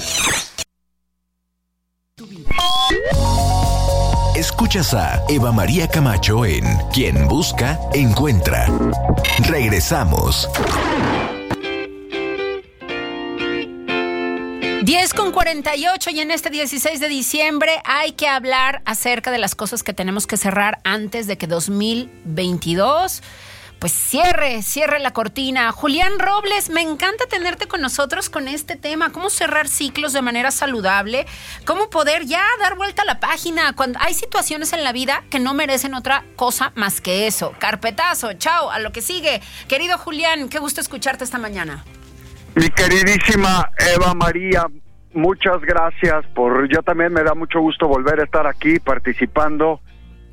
[4.36, 8.68] Escuchas a Eva María Camacho en Quien Busca, Encuentra.
[9.48, 10.48] Regresamos.
[14.84, 19.56] 10 con 48 y en este 16 de diciembre hay que hablar acerca de las
[19.56, 23.20] cosas que tenemos que cerrar antes de que 2022
[23.78, 25.70] pues cierre, cierre la cortina.
[25.72, 30.50] Julián Robles, me encanta tenerte con nosotros con este tema, cómo cerrar ciclos de manera
[30.50, 31.26] saludable,
[31.64, 35.38] cómo poder ya dar vuelta a la página cuando hay situaciones en la vida que
[35.38, 37.54] no merecen otra cosa más que eso.
[37.58, 39.40] Carpetazo, chao, a lo que sigue.
[39.68, 41.84] Querido Julián, qué gusto escucharte esta mañana.
[42.54, 44.66] Mi queridísima Eva María,
[45.12, 49.80] muchas gracias por, yo también me da mucho gusto volver a estar aquí participando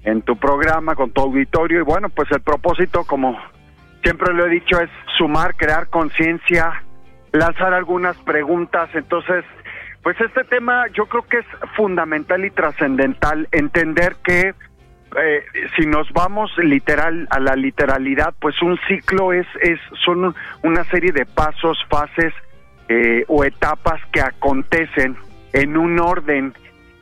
[0.03, 3.37] en tu programa con tu auditorio y bueno, pues el propósito, como
[4.01, 6.83] siempre lo he dicho, es sumar, crear conciencia,
[7.31, 9.45] lanzar algunas preguntas, entonces,
[10.01, 11.45] pues este tema yo creo que es
[11.75, 14.53] fundamental y trascendental, entender que
[15.15, 15.43] eh,
[15.77, 21.11] si nos vamos literal a la literalidad, pues un ciclo es, es son una serie
[21.11, 22.33] de pasos, fases
[22.89, 25.15] eh, o etapas que acontecen
[25.53, 26.53] en un orden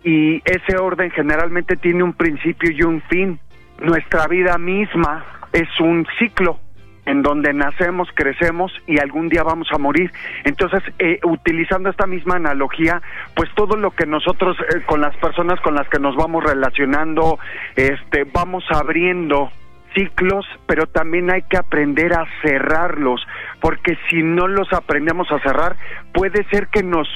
[0.03, 3.39] y ese orden generalmente tiene un principio y un fin.
[3.79, 6.59] Nuestra vida misma es un ciclo
[7.05, 10.11] en donde nacemos, crecemos y algún día vamos a morir.
[10.43, 13.01] Entonces, eh, utilizando esta misma analogía,
[13.35, 17.39] pues todo lo que nosotros eh, con las personas con las que nos vamos relacionando,
[17.75, 19.51] este, vamos abriendo
[19.93, 23.25] ciclos, pero también hay que aprender a cerrarlos,
[23.59, 25.75] porque si no los aprendemos a cerrar,
[26.13, 27.07] puede ser que nos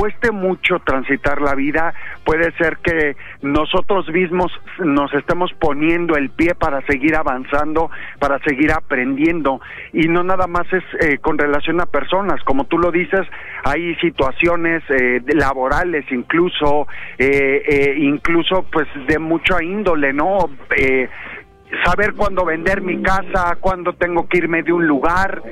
[0.00, 1.92] cueste mucho transitar la vida,
[2.24, 8.72] puede ser que nosotros mismos nos estemos poniendo el pie para seguir avanzando, para seguir
[8.72, 9.60] aprendiendo
[9.92, 13.28] y no nada más es eh, con relación a personas, como tú lo dices,
[13.62, 16.88] hay situaciones eh, laborales incluso,
[17.18, 20.48] eh, incluso pues de mucha índole, ¿no?
[21.84, 25.42] saber cuándo vender mi casa, cuándo tengo que irme de un lugar,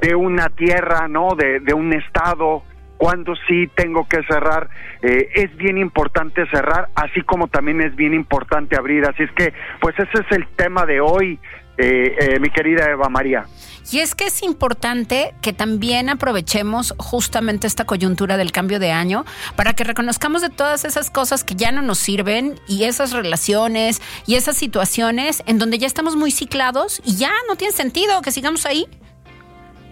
[0.00, 1.28] de, una tierra, ¿no?
[1.36, 2.64] De, de un estado,
[2.96, 4.68] cuando sí tengo que cerrar.
[5.02, 9.04] Eh, es bien importante cerrar, así como también es bien importante abrir.
[9.04, 11.38] Así es que, pues ese es el tema de hoy,
[11.78, 13.44] eh, eh, mi querida Eva María.
[13.92, 19.24] Y es que es importante que también aprovechemos justamente esta coyuntura del cambio de año
[19.54, 24.02] para que reconozcamos de todas esas cosas que ya no nos sirven y esas relaciones
[24.26, 28.32] y esas situaciones en donde ya estamos muy ciclados y ya no tiene sentido que
[28.32, 28.86] sigamos ahí.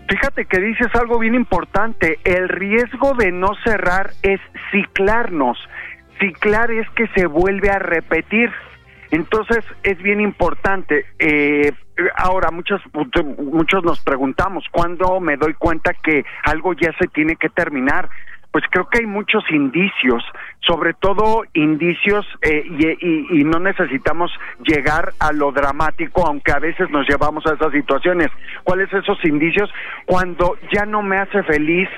[0.09, 2.19] Fíjate que dices algo bien importante.
[2.25, 4.41] El riesgo de no cerrar es
[4.71, 5.59] ciclarnos.
[6.19, 8.51] Ciclar es que se vuelve a repetir.
[9.11, 11.07] Entonces es bien importante.
[11.19, 11.73] Eh,
[12.17, 12.81] ahora muchos
[13.39, 18.09] muchos nos preguntamos cuándo me doy cuenta que algo ya se tiene que terminar
[18.55, 20.23] pues creo que hay muchos indicios,
[20.67, 22.65] sobre todo indicios eh,
[23.01, 24.31] y, no necesitamos
[24.65, 28.29] llegar a lo dramático, aunque a veces nos llevamos a esas situaciones.
[28.65, 29.71] ¿Cuáles esos indicios?
[30.07, 31.89] Cuando ya no me hace feliz,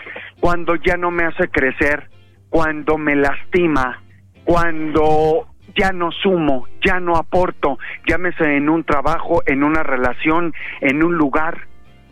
[0.40, 2.10] cuando ya no me hace crecer,
[2.50, 4.02] cuando me lastima,
[4.44, 5.46] cuando
[5.76, 11.16] ya no sumo, ya no aporto, llámese en un trabajo, en una relación, en un
[11.16, 11.68] lugar,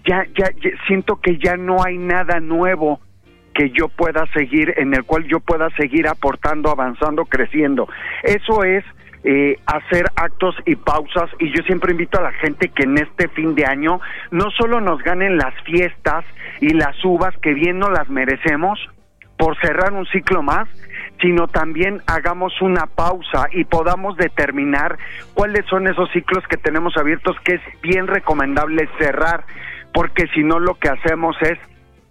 [0.07, 0.51] ya, ya
[0.87, 3.01] siento que ya no hay nada nuevo
[3.55, 7.89] que yo pueda seguir, en el cual yo pueda seguir aportando, avanzando, creciendo.
[8.23, 8.85] Eso es
[9.27, 13.29] eh, hacer actos y pausas y yo siempre invito a la gente que en este
[13.29, 14.01] fin de año
[14.31, 16.27] no solo nos ganen las fiestas
[16.61, 18.79] y las uvas que bien no las merecemos
[19.39, 20.69] por cerrar un ciclo más,
[21.21, 24.99] sino también hagamos una pausa y podamos determinar
[25.33, 29.45] cuáles son esos ciclos que tenemos abiertos que es bien recomendable cerrar,
[29.93, 31.59] porque si no lo que hacemos es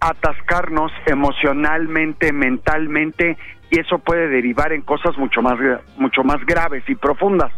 [0.04, 3.38] atascarnos emocionalmente, mentalmente
[3.70, 5.58] y eso puede derivar en cosas mucho más
[5.96, 7.50] mucho más graves y profundas.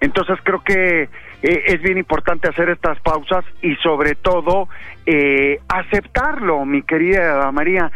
[0.00, 1.08] Entonces creo que eh,
[1.42, 4.68] es bien importante hacer estas pausas y sobre todo
[5.06, 7.90] eh, aceptarlo, mi querida María.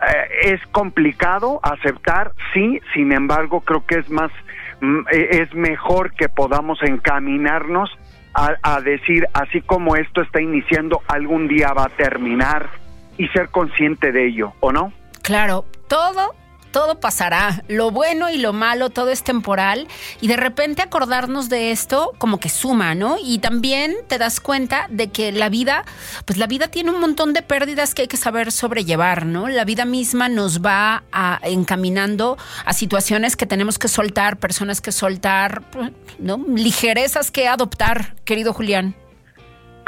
[0.00, 4.30] Eh, es complicado aceptar, sí, sin embargo creo que es más,
[4.80, 7.90] mm, es mejor que podamos encaminarnos
[8.62, 12.68] a decir, así como esto está iniciando, algún día va a terminar
[13.18, 14.92] y ser consciente de ello, ¿o no?
[15.22, 16.34] Claro, todo
[16.70, 19.88] todo pasará, lo bueno y lo malo, todo es temporal
[20.20, 23.16] y de repente acordarnos de esto como que suma, ¿no?
[23.22, 25.84] Y también te das cuenta de que la vida,
[26.24, 29.48] pues la vida tiene un montón de pérdidas que hay que saber sobrellevar, ¿no?
[29.48, 34.92] La vida misma nos va a, encaminando a situaciones que tenemos que soltar, personas que
[34.92, 35.62] soltar,
[36.18, 36.38] ¿no?
[36.54, 38.94] Ligerezas que adoptar, querido Julián.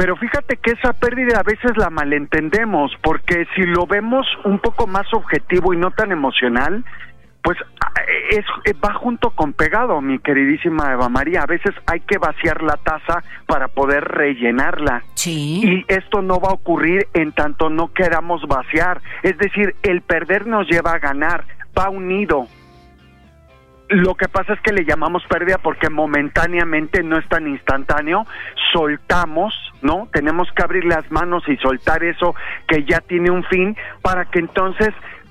[0.00, 4.86] Pero fíjate que esa pérdida a veces la malentendemos, porque si lo vemos un poco
[4.86, 6.82] más objetivo y no tan emocional,
[7.42, 7.58] pues
[8.30, 8.46] es,
[8.82, 11.42] va junto con pegado, mi queridísima Eva María.
[11.42, 15.02] A veces hay que vaciar la taza para poder rellenarla.
[15.16, 15.60] Sí.
[15.62, 19.02] Y esto no va a ocurrir en tanto no queramos vaciar.
[19.22, 21.44] Es decir, el perder nos lleva a ganar,
[21.78, 22.46] va unido.
[23.90, 28.24] Lo que pasa es que le llamamos pérdida porque momentáneamente no es tan instantáneo,
[28.72, 30.08] soltamos, ¿no?
[30.12, 32.34] Tenemos que abrir las manos y soltar eso
[32.66, 34.90] que ya tiene un fin para que entonces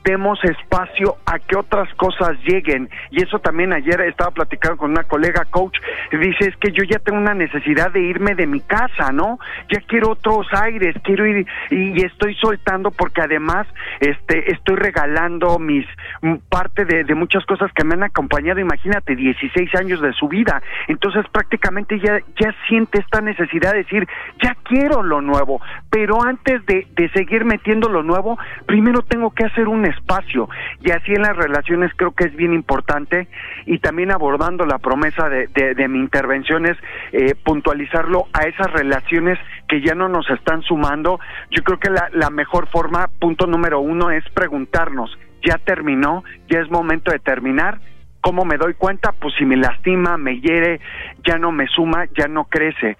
[0.09, 2.89] demos espacio a que otras cosas lleguen.
[3.11, 5.77] Y eso también ayer estaba platicando con una colega coach,
[6.11, 9.37] dice, es que yo ya tengo una necesidad de irme de mi casa, ¿no?
[9.71, 13.67] Ya quiero otros aires, quiero ir y, estoy soltando porque además
[13.99, 15.85] este estoy regalando mis
[16.21, 20.61] mm, parte de, muchas cosas que me han acompañado, imagínate, 16 años de su vida.
[20.87, 24.07] Entonces prácticamente ya, ya siente esta necesidad de decir,
[24.41, 29.45] ya quiero lo nuevo, pero antes de, de seguir metiendo lo nuevo, primero tengo que
[29.45, 30.49] hacer un espacio
[30.81, 33.27] y así en las relaciones creo que es bien importante
[33.65, 36.77] y también abordando la promesa de, de, mi intervención es
[37.11, 39.37] eh, puntualizarlo a esas relaciones
[39.67, 41.19] que ya no nos están sumando.
[41.51, 46.23] Yo creo que la, la mejor forma, punto número uno, es preguntarnos, ¿ya terminó?
[46.49, 47.79] ¿Ya es momento de terminar?
[48.21, 49.13] ¿Cómo me doy cuenta?
[49.19, 50.79] Pues si me lastima, me hiere,
[51.25, 52.97] ya no me suma, ya no crece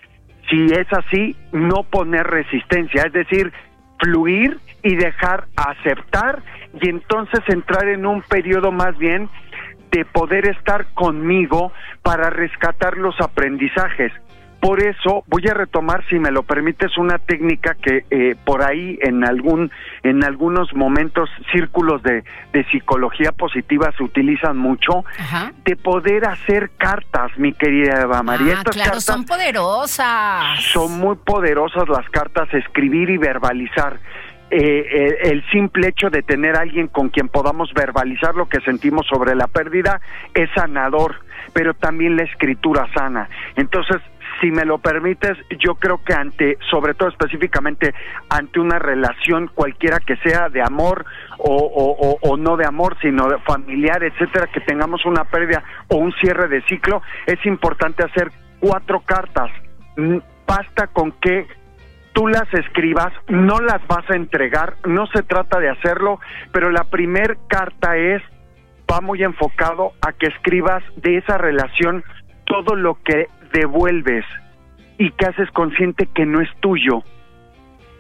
[0.49, 3.51] si es así, no poner resistencia, es decir,
[3.99, 6.41] fluir y dejar aceptar
[6.73, 9.29] y entonces entrar en un periodo más bien
[9.91, 11.71] de poder estar conmigo
[12.03, 14.11] para rescatar los aprendizajes.
[14.59, 18.99] Por eso voy a retomar, si me lo permites, una técnica que eh, por ahí
[19.01, 19.71] en algún
[20.03, 25.05] en algunos momentos círculos de, de psicología positiva se utilizan mucho
[25.63, 28.55] de poder hacer cartas, mi querida Eva María.
[28.59, 30.59] Ah, claro, son poderosas.
[30.59, 33.97] Son muy poderosas las cartas, escribir y verbalizar.
[34.51, 39.05] Eh, el simple hecho de tener a alguien con quien podamos verbalizar lo que sentimos
[39.07, 40.01] sobre la pérdida
[40.33, 41.15] es sanador,
[41.53, 43.29] pero también la escritura sana.
[43.55, 44.01] Entonces,
[44.41, 47.93] si me lo permites, yo creo que ante, sobre todo específicamente
[48.29, 51.05] ante una relación cualquiera que sea de amor
[51.37, 56.13] o, o, no de amor, sino de familiar, etcétera, que tengamos una pérdida o un
[56.13, 59.49] cierre de ciclo, es importante hacer cuatro cartas.
[59.95, 61.47] Mm, basta con que
[62.19, 66.19] tú las escribas, no las vas a entregar, no se trata de hacerlo,
[66.51, 68.21] pero la primer carta es,
[68.91, 72.03] va muy enfocado a que escribas de esa relación
[72.43, 74.25] todo lo que devuelves
[74.97, 77.03] y que haces consciente que no es tuyo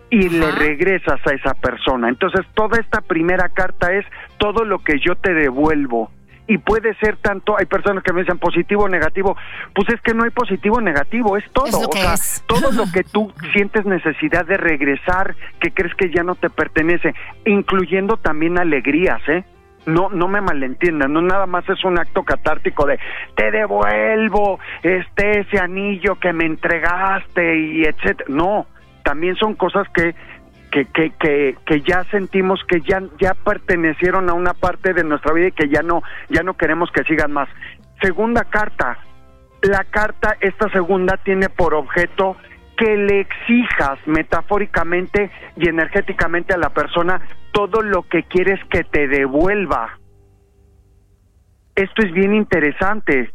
[0.09, 2.09] y le regresas a esa persona.
[2.09, 4.05] Entonces, toda esta primera carta es
[4.37, 6.11] todo lo que yo te devuelvo.
[6.49, 9.37] Y puede ser tanto, hay personas que me dicen positivo o negativo,
[9.75, 11.87] pues es que no hay positivo o negativo, es todo.
[11.87, 12.15] o sea,
[12.47, 17.13] todo lo que tú sientes necesidad de regresar, que crees que ya no te pertenece,
[17.45, 19.45] incluyendo también alegrías, ¿eh?
[19.85, 22.99] no no me malentiendan, no nada más es un acto catártico de
[23.35, 28.25] te devuelvo este ese anillo que me entregaste y etcétera.
[28.27, 28.65] No,
[29.03, 30.15] también son cosas que
[30.71, 35.47] que, que, que, ya sentimos que ya, ya pertenecieron a una parte de nuestra vida
[35.47, 37.49] y que ya no, ya no queremos que sigan más.
[38.01, 38.97] Segunda carta.
[39.61, 42.37] La carta, esta segunda, tiene por objeto
[42.77, 49.07] que le exijas metafóricamente y energéticamente a la persona todo lo que quieres que te
[49.09, 49.99] devuelva.
[51.75, 53.31] Esto es bien interesante,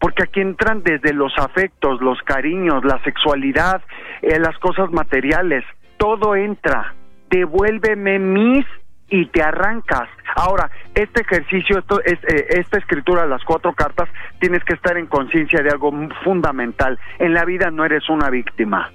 [0.00, 3.82] porque aquí entran desde los afectos, los cariños, la sexualidad,
[4.22, 5.64] eh, las cosas materiales,
[5.98, 6.94] todo entra.
[7.30, 8.64] Devuélveme mis
[9.10, 10.08] y te arrancas.
[10.36, 14.08] Ahora, este ejercicio, esto, es, eh, esta escritura de las cuatro cartas,
[14.40, 15.92] tienes que estar en conciencia de algo
[16.24, 16.98] fundamental.
[17.18, 18.90] En la vida no eres una víctima.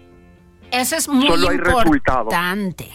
[0.72, 2.90] Eso es muy Solo hay importante.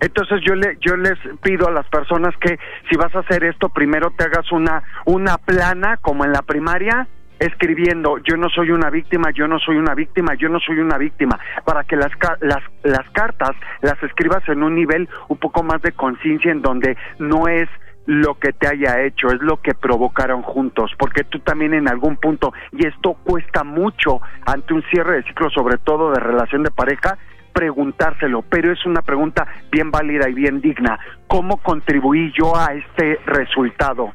[0.00, 2.58] Entonces yo le yo les pido a las personas que
[2.90, 7.08] si vas a hacer esto primero te hagas una una plana como en la primaria
[7.38, 10.98] escribiendo yo no soy una víctima, yo no soy una víctima, yo no soy una
[10.98, 15.82] víctima, para que las, las, las cartas las escribas en un nivel un poco más
[15.82, 17.68] de conciencia en donde no es
[18.06, 22.16] lo que te haya hecho, es lo que provocaron juntos, porque tú también en algún
[22.16, 26.70] punto, y esto cuesta mucho ante un cierre de ciclo, sobre todo de relación de
[26.70, 27.18] pareja,
[27.52, 30.98] preguntárselo, pero es una pregunta bien válida y bien digna.
[31.26, 34.12] ¿Cómo contribuí yo a este resultado?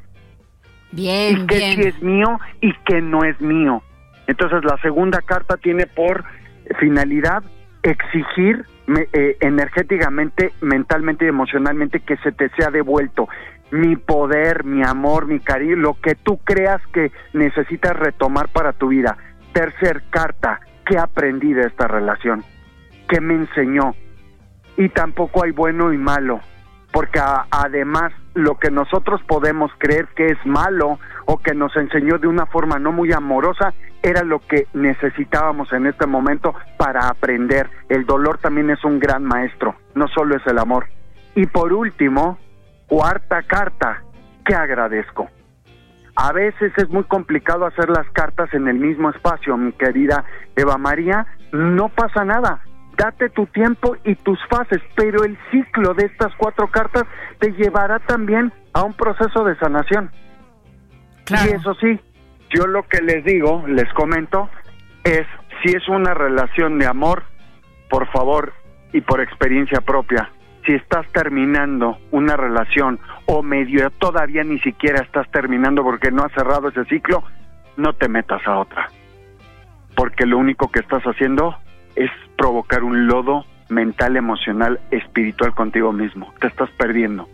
[0.92, 3.82] Bien, y qué sí es mío y qué no es mío.
[4.28, 6.24] Entonces la segunda carta tiene por
[6.80, 7.44] finalidad
[7.84, 8.66] exigir
[9.14, 13.28] eh, energéticamente, mentalmente y emocionalmente que se te sea devuelto
[13.72, 18.90] mi poder, mi amor, mi cariño, lo que tú creas que necesitas retomar para tu
[18.90, 19.18] vida.
[19.54, 22.44] Tercer carta, ¿qué aprendí de esta relación?
[23.08, 23.96] ¿Qué me enseñó?
[24.78, 26.42] Y tampoco hay bueno y malo
[26.92, 32.28] porque además lo que nosotros podemos creer que es malo o que nos enseñó de
[32.28, 37.70] una forma no muy amorosa era lo que necesitábamos en este momento para aprender.
[37.90, 40.88] El dolor también es un gran maestro, no solo es el amor.
[41.36, 42.38] Y por último,
[42.88, 44.04] cuarta carta,
[44.46, 45.30] que agradezco.
[46.16, 50.26] A veces es muy complicado hacer las cartas en el mismo espacio, mi querida
[50.56, 52.62] Eva María, no pasa nada
[53.02, 57.06] date tu tiempo y tus fases, pero el ciclo de estas cuatro cartas
[57.40, 60.12] te llevará también a un proceso de sanación.
[61.28, 62.00] Y eso sí,
[62.52, 64.50] yo lo que les digo, les comento,
[65.04, 65.26] es
[65.64, 67.24] si es una relación de amor,
[67.90, 68.54] por favor
[68.94, 70.30] y por experiencia propia,
[70.68, 76.32] si estás terminando una relación o medio todavía ni siquiera estás terminando porque no has
[76.34, 77.24] cerrado ese ciclo,
[77.78, 78.90] no te metas a otra.
[79.96, 81.56] Porque lo único que estás haciendo
[81.96, 86.34] es provocar un lodo mental, emocional, espiritual contigo mismo.
[86.40, 87.28] Te estás perdiendo.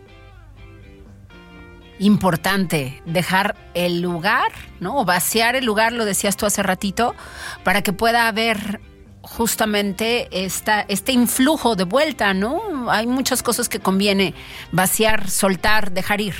[1.99, 4.97] Importante dejar el lugar, ¿no?
[4.99, 7.16] O vaciar el lugar, lo decías tú hace ratito,
[7.64, 8.80] para que pueda haber
[9.28, 12.89] justamente esta, este influjo de vuelta, ¿no?
[12.89, 14.34] Hay muchas cosas que conviene
[14.72, 16.36] vaciar, soltar, dejar ir.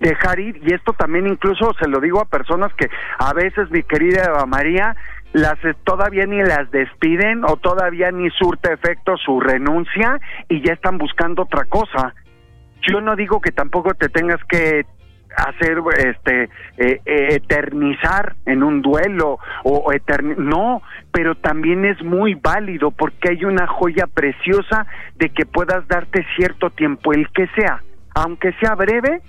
[0.00, 2.88] Dejar ir, y esto también incluso se lo digo a personas que
[3.18, 4.94] a veces, mi querida Eva María,
[5.40, 10.72] las eh, todavía ni las despiden o todavía ni surte efecto su renuncia y ya
[10.72, 12.14] están buscando otra cosa.
[12.88, 14.84] Yo no digo que tampoco te tengas que
[15.36, 16.44] hacer este
[16.78, 19.92] eh, eh, eternizar en un duelo o,
[20.38, 20.82] no
[21.12, 24.86] pero también es muy válido porque hay una joya preciosa
[25.16, 27.82] de que puedas darte cierto tiempo el que sea
[28.14, 29.20] aunque sea breve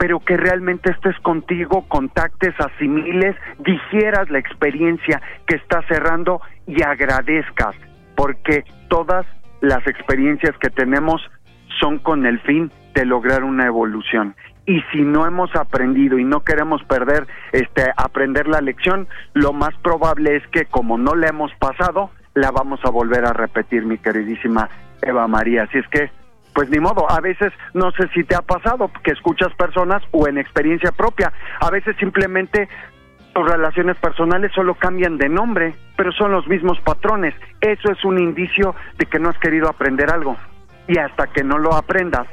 [0.00, 7.76] pero que realmente estés contigo, contactes, asimiles, digieras la experiencia que estás cerrando y agradezcas,
[8.16, 9.26] porque todas
[9.60, 11.20] las experiencias que tenemos
[11.80, 14.34] son con el fin de lograr una evolución.
[14.64, 19.74] Y si no hemos aprendido y no queremos perder este aprender la lección, lo más
[19.82, 23.98] probable es que como no la hemos pasado, la vamos a volver a repetir, mi
[23.98, 24.70] queridísima
[25.02, 25.64] Eva María.
[25.64, 26.10] Así es que
[26.54, 30.26] pues ni modo, a veces no sé si te ha pasado que escuchas personas o
[30.26, 32.68] en experiencia propia, a veces simplemente
[33.32, 37.34] tus relaciones personales solo cambian de nombre, pero son los mismos patrones.
[37.60, 40.36] Eso es un indicio de que no has querido aprender algo.
[40.88, 42.26] Y hasta que no lo aprendas,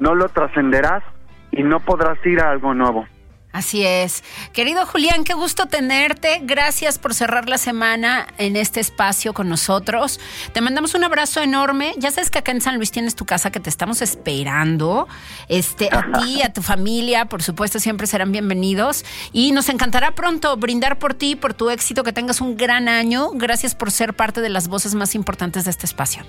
[0.00, 1.02] no lo trascenderás
[1.50, 3.06] y no podrás ir a algo nuevo.
[3.52, 4.22] Así es.
[4.52, 6.40] Querido Julián, qué gusto tenerte.
[6.44, 10.20] Gracias por cerrar la semana en este espacio con nosotros.
[10.52, 11.94] Te mandamos un abrazo enorme.
[11.98, 15.08] Ya sabes que acá en San Luis tienes tu casa que te estamos esperando.
[15.48, 19.04] Este, a ti, a tu familia, por supuesto, siempre serán bienvenidos.
[19.32, 23.30] Y nos encantará pronto brindar por ti, por tu éxito, que tengas un gran año.
[23.34, 26.22] Gracias por ser parte de las voces más importantes de este espacio.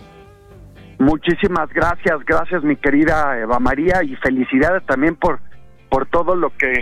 [0.98, 5.40] Muchísimas gracias, gracias mi querida Eva María y felicidades también por,
[5.90, 6.74] por todo lo que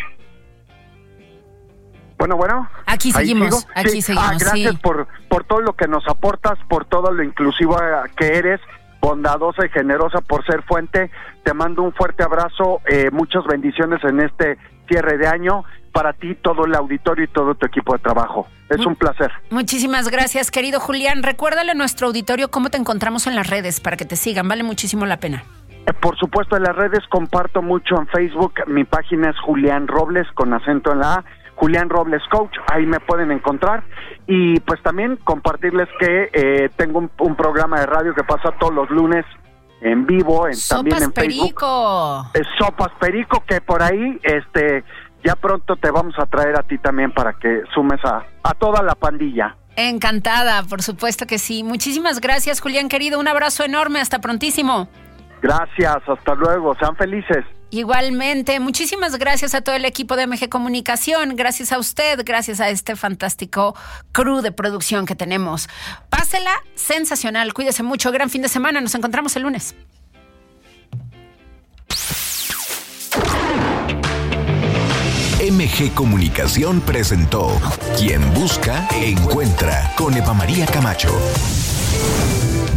[2.19, 2.69] bueno, bueno.
[2.85, 4.29] Aquí seguimos, aquí seguimos.
[4.29, 8.59] Ah, gracias por, por todo lo que nos aportas, por todo lo inclusiva que eres,
[8.99, 11.09] bondadosa y generosa por ser fuente.
[11.43, 14.57] Te mando un fuerte abrazo, eh, muchas bendiciones en este
[14.89, 15.63] cierre de año
[15.93, 18.47] para ti, todo el auditorio y todo tu equipo de trabajo.
[18.69, 19.31] Es un placer.
[19.49, 21.23] Muchísimas gracias, querido Julián.
[21.23, 24.47] Recuérdale a nuestro auditorio cómo te encontramos en las redes para que te sigan.
[24.47, 25.43] Vale muchísimo la pena.
[25.87, 28.53] Eh, por supuesto, en las redes comparto mucho en Facebook.
[28.67, 31.25] Mi página es Julián Robles con acento en la A
[31.59, 33.83] Julián Robles Coach, ahí me pueden encontrar.
[34.27, 38.89] Y pues también compartirles que eh, tengo un, programa de radio que pasa todos los
[38.89, 39.25] lunes
[39.81, 42.25] en vivo, en, también en Perico.
[42.31, 42.49] Facebook.
[42.57, 44.85] Sopas Perico, que por ahí este
[45.23, 48.81] ya pronto te vamos a traer a ti también para que sumes a, a toda
[48.81, 49.57] la pandilla.
[49.75, 51.63] Encantada, por supuesto que sí.
[51.63, 53.19] Muchísimas gracias, Julián querido.
[53.19, 54.87] Un abrazo enorme, hasta prontísimo.
[55.41, 57.43] Gracias, hasta luego, sean felices.
[57.71, 62.69] Igualmente, muchísimas gracias a todo el equipo de MG Comunicación, gracias a usted, gracias a
[62.69, 63.75] este fantástico
[64.11, 65.69] crew de producción que tenemos.
[66.09, 69.75] Pásela, sensacional, cuídese mucho, gran fin de semana, nos encontramos el lunes.
[75.39, 77.49] MG Comunicación presentó
[77.97, 81.09] Quien busca, encuentra con Eva María Camacho.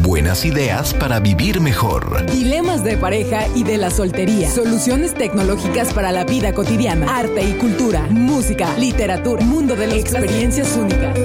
[0.02, 2.26] Buenas ideas para vivir mejor.
[2.26, 4.50] Dilemas de pareja y de la soltería.
[4.50, 7.18] Soluciones tecnológicas para la vida cotidiana.
[7.18, 8.08] Arte y cultura.
[8.10, 9.44] Música, literatura.
[9.44, 11.16] Mundo de las experiencias únicas.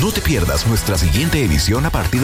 [0.00, 2.18] No te pierdas nuestra siguiente edición a partir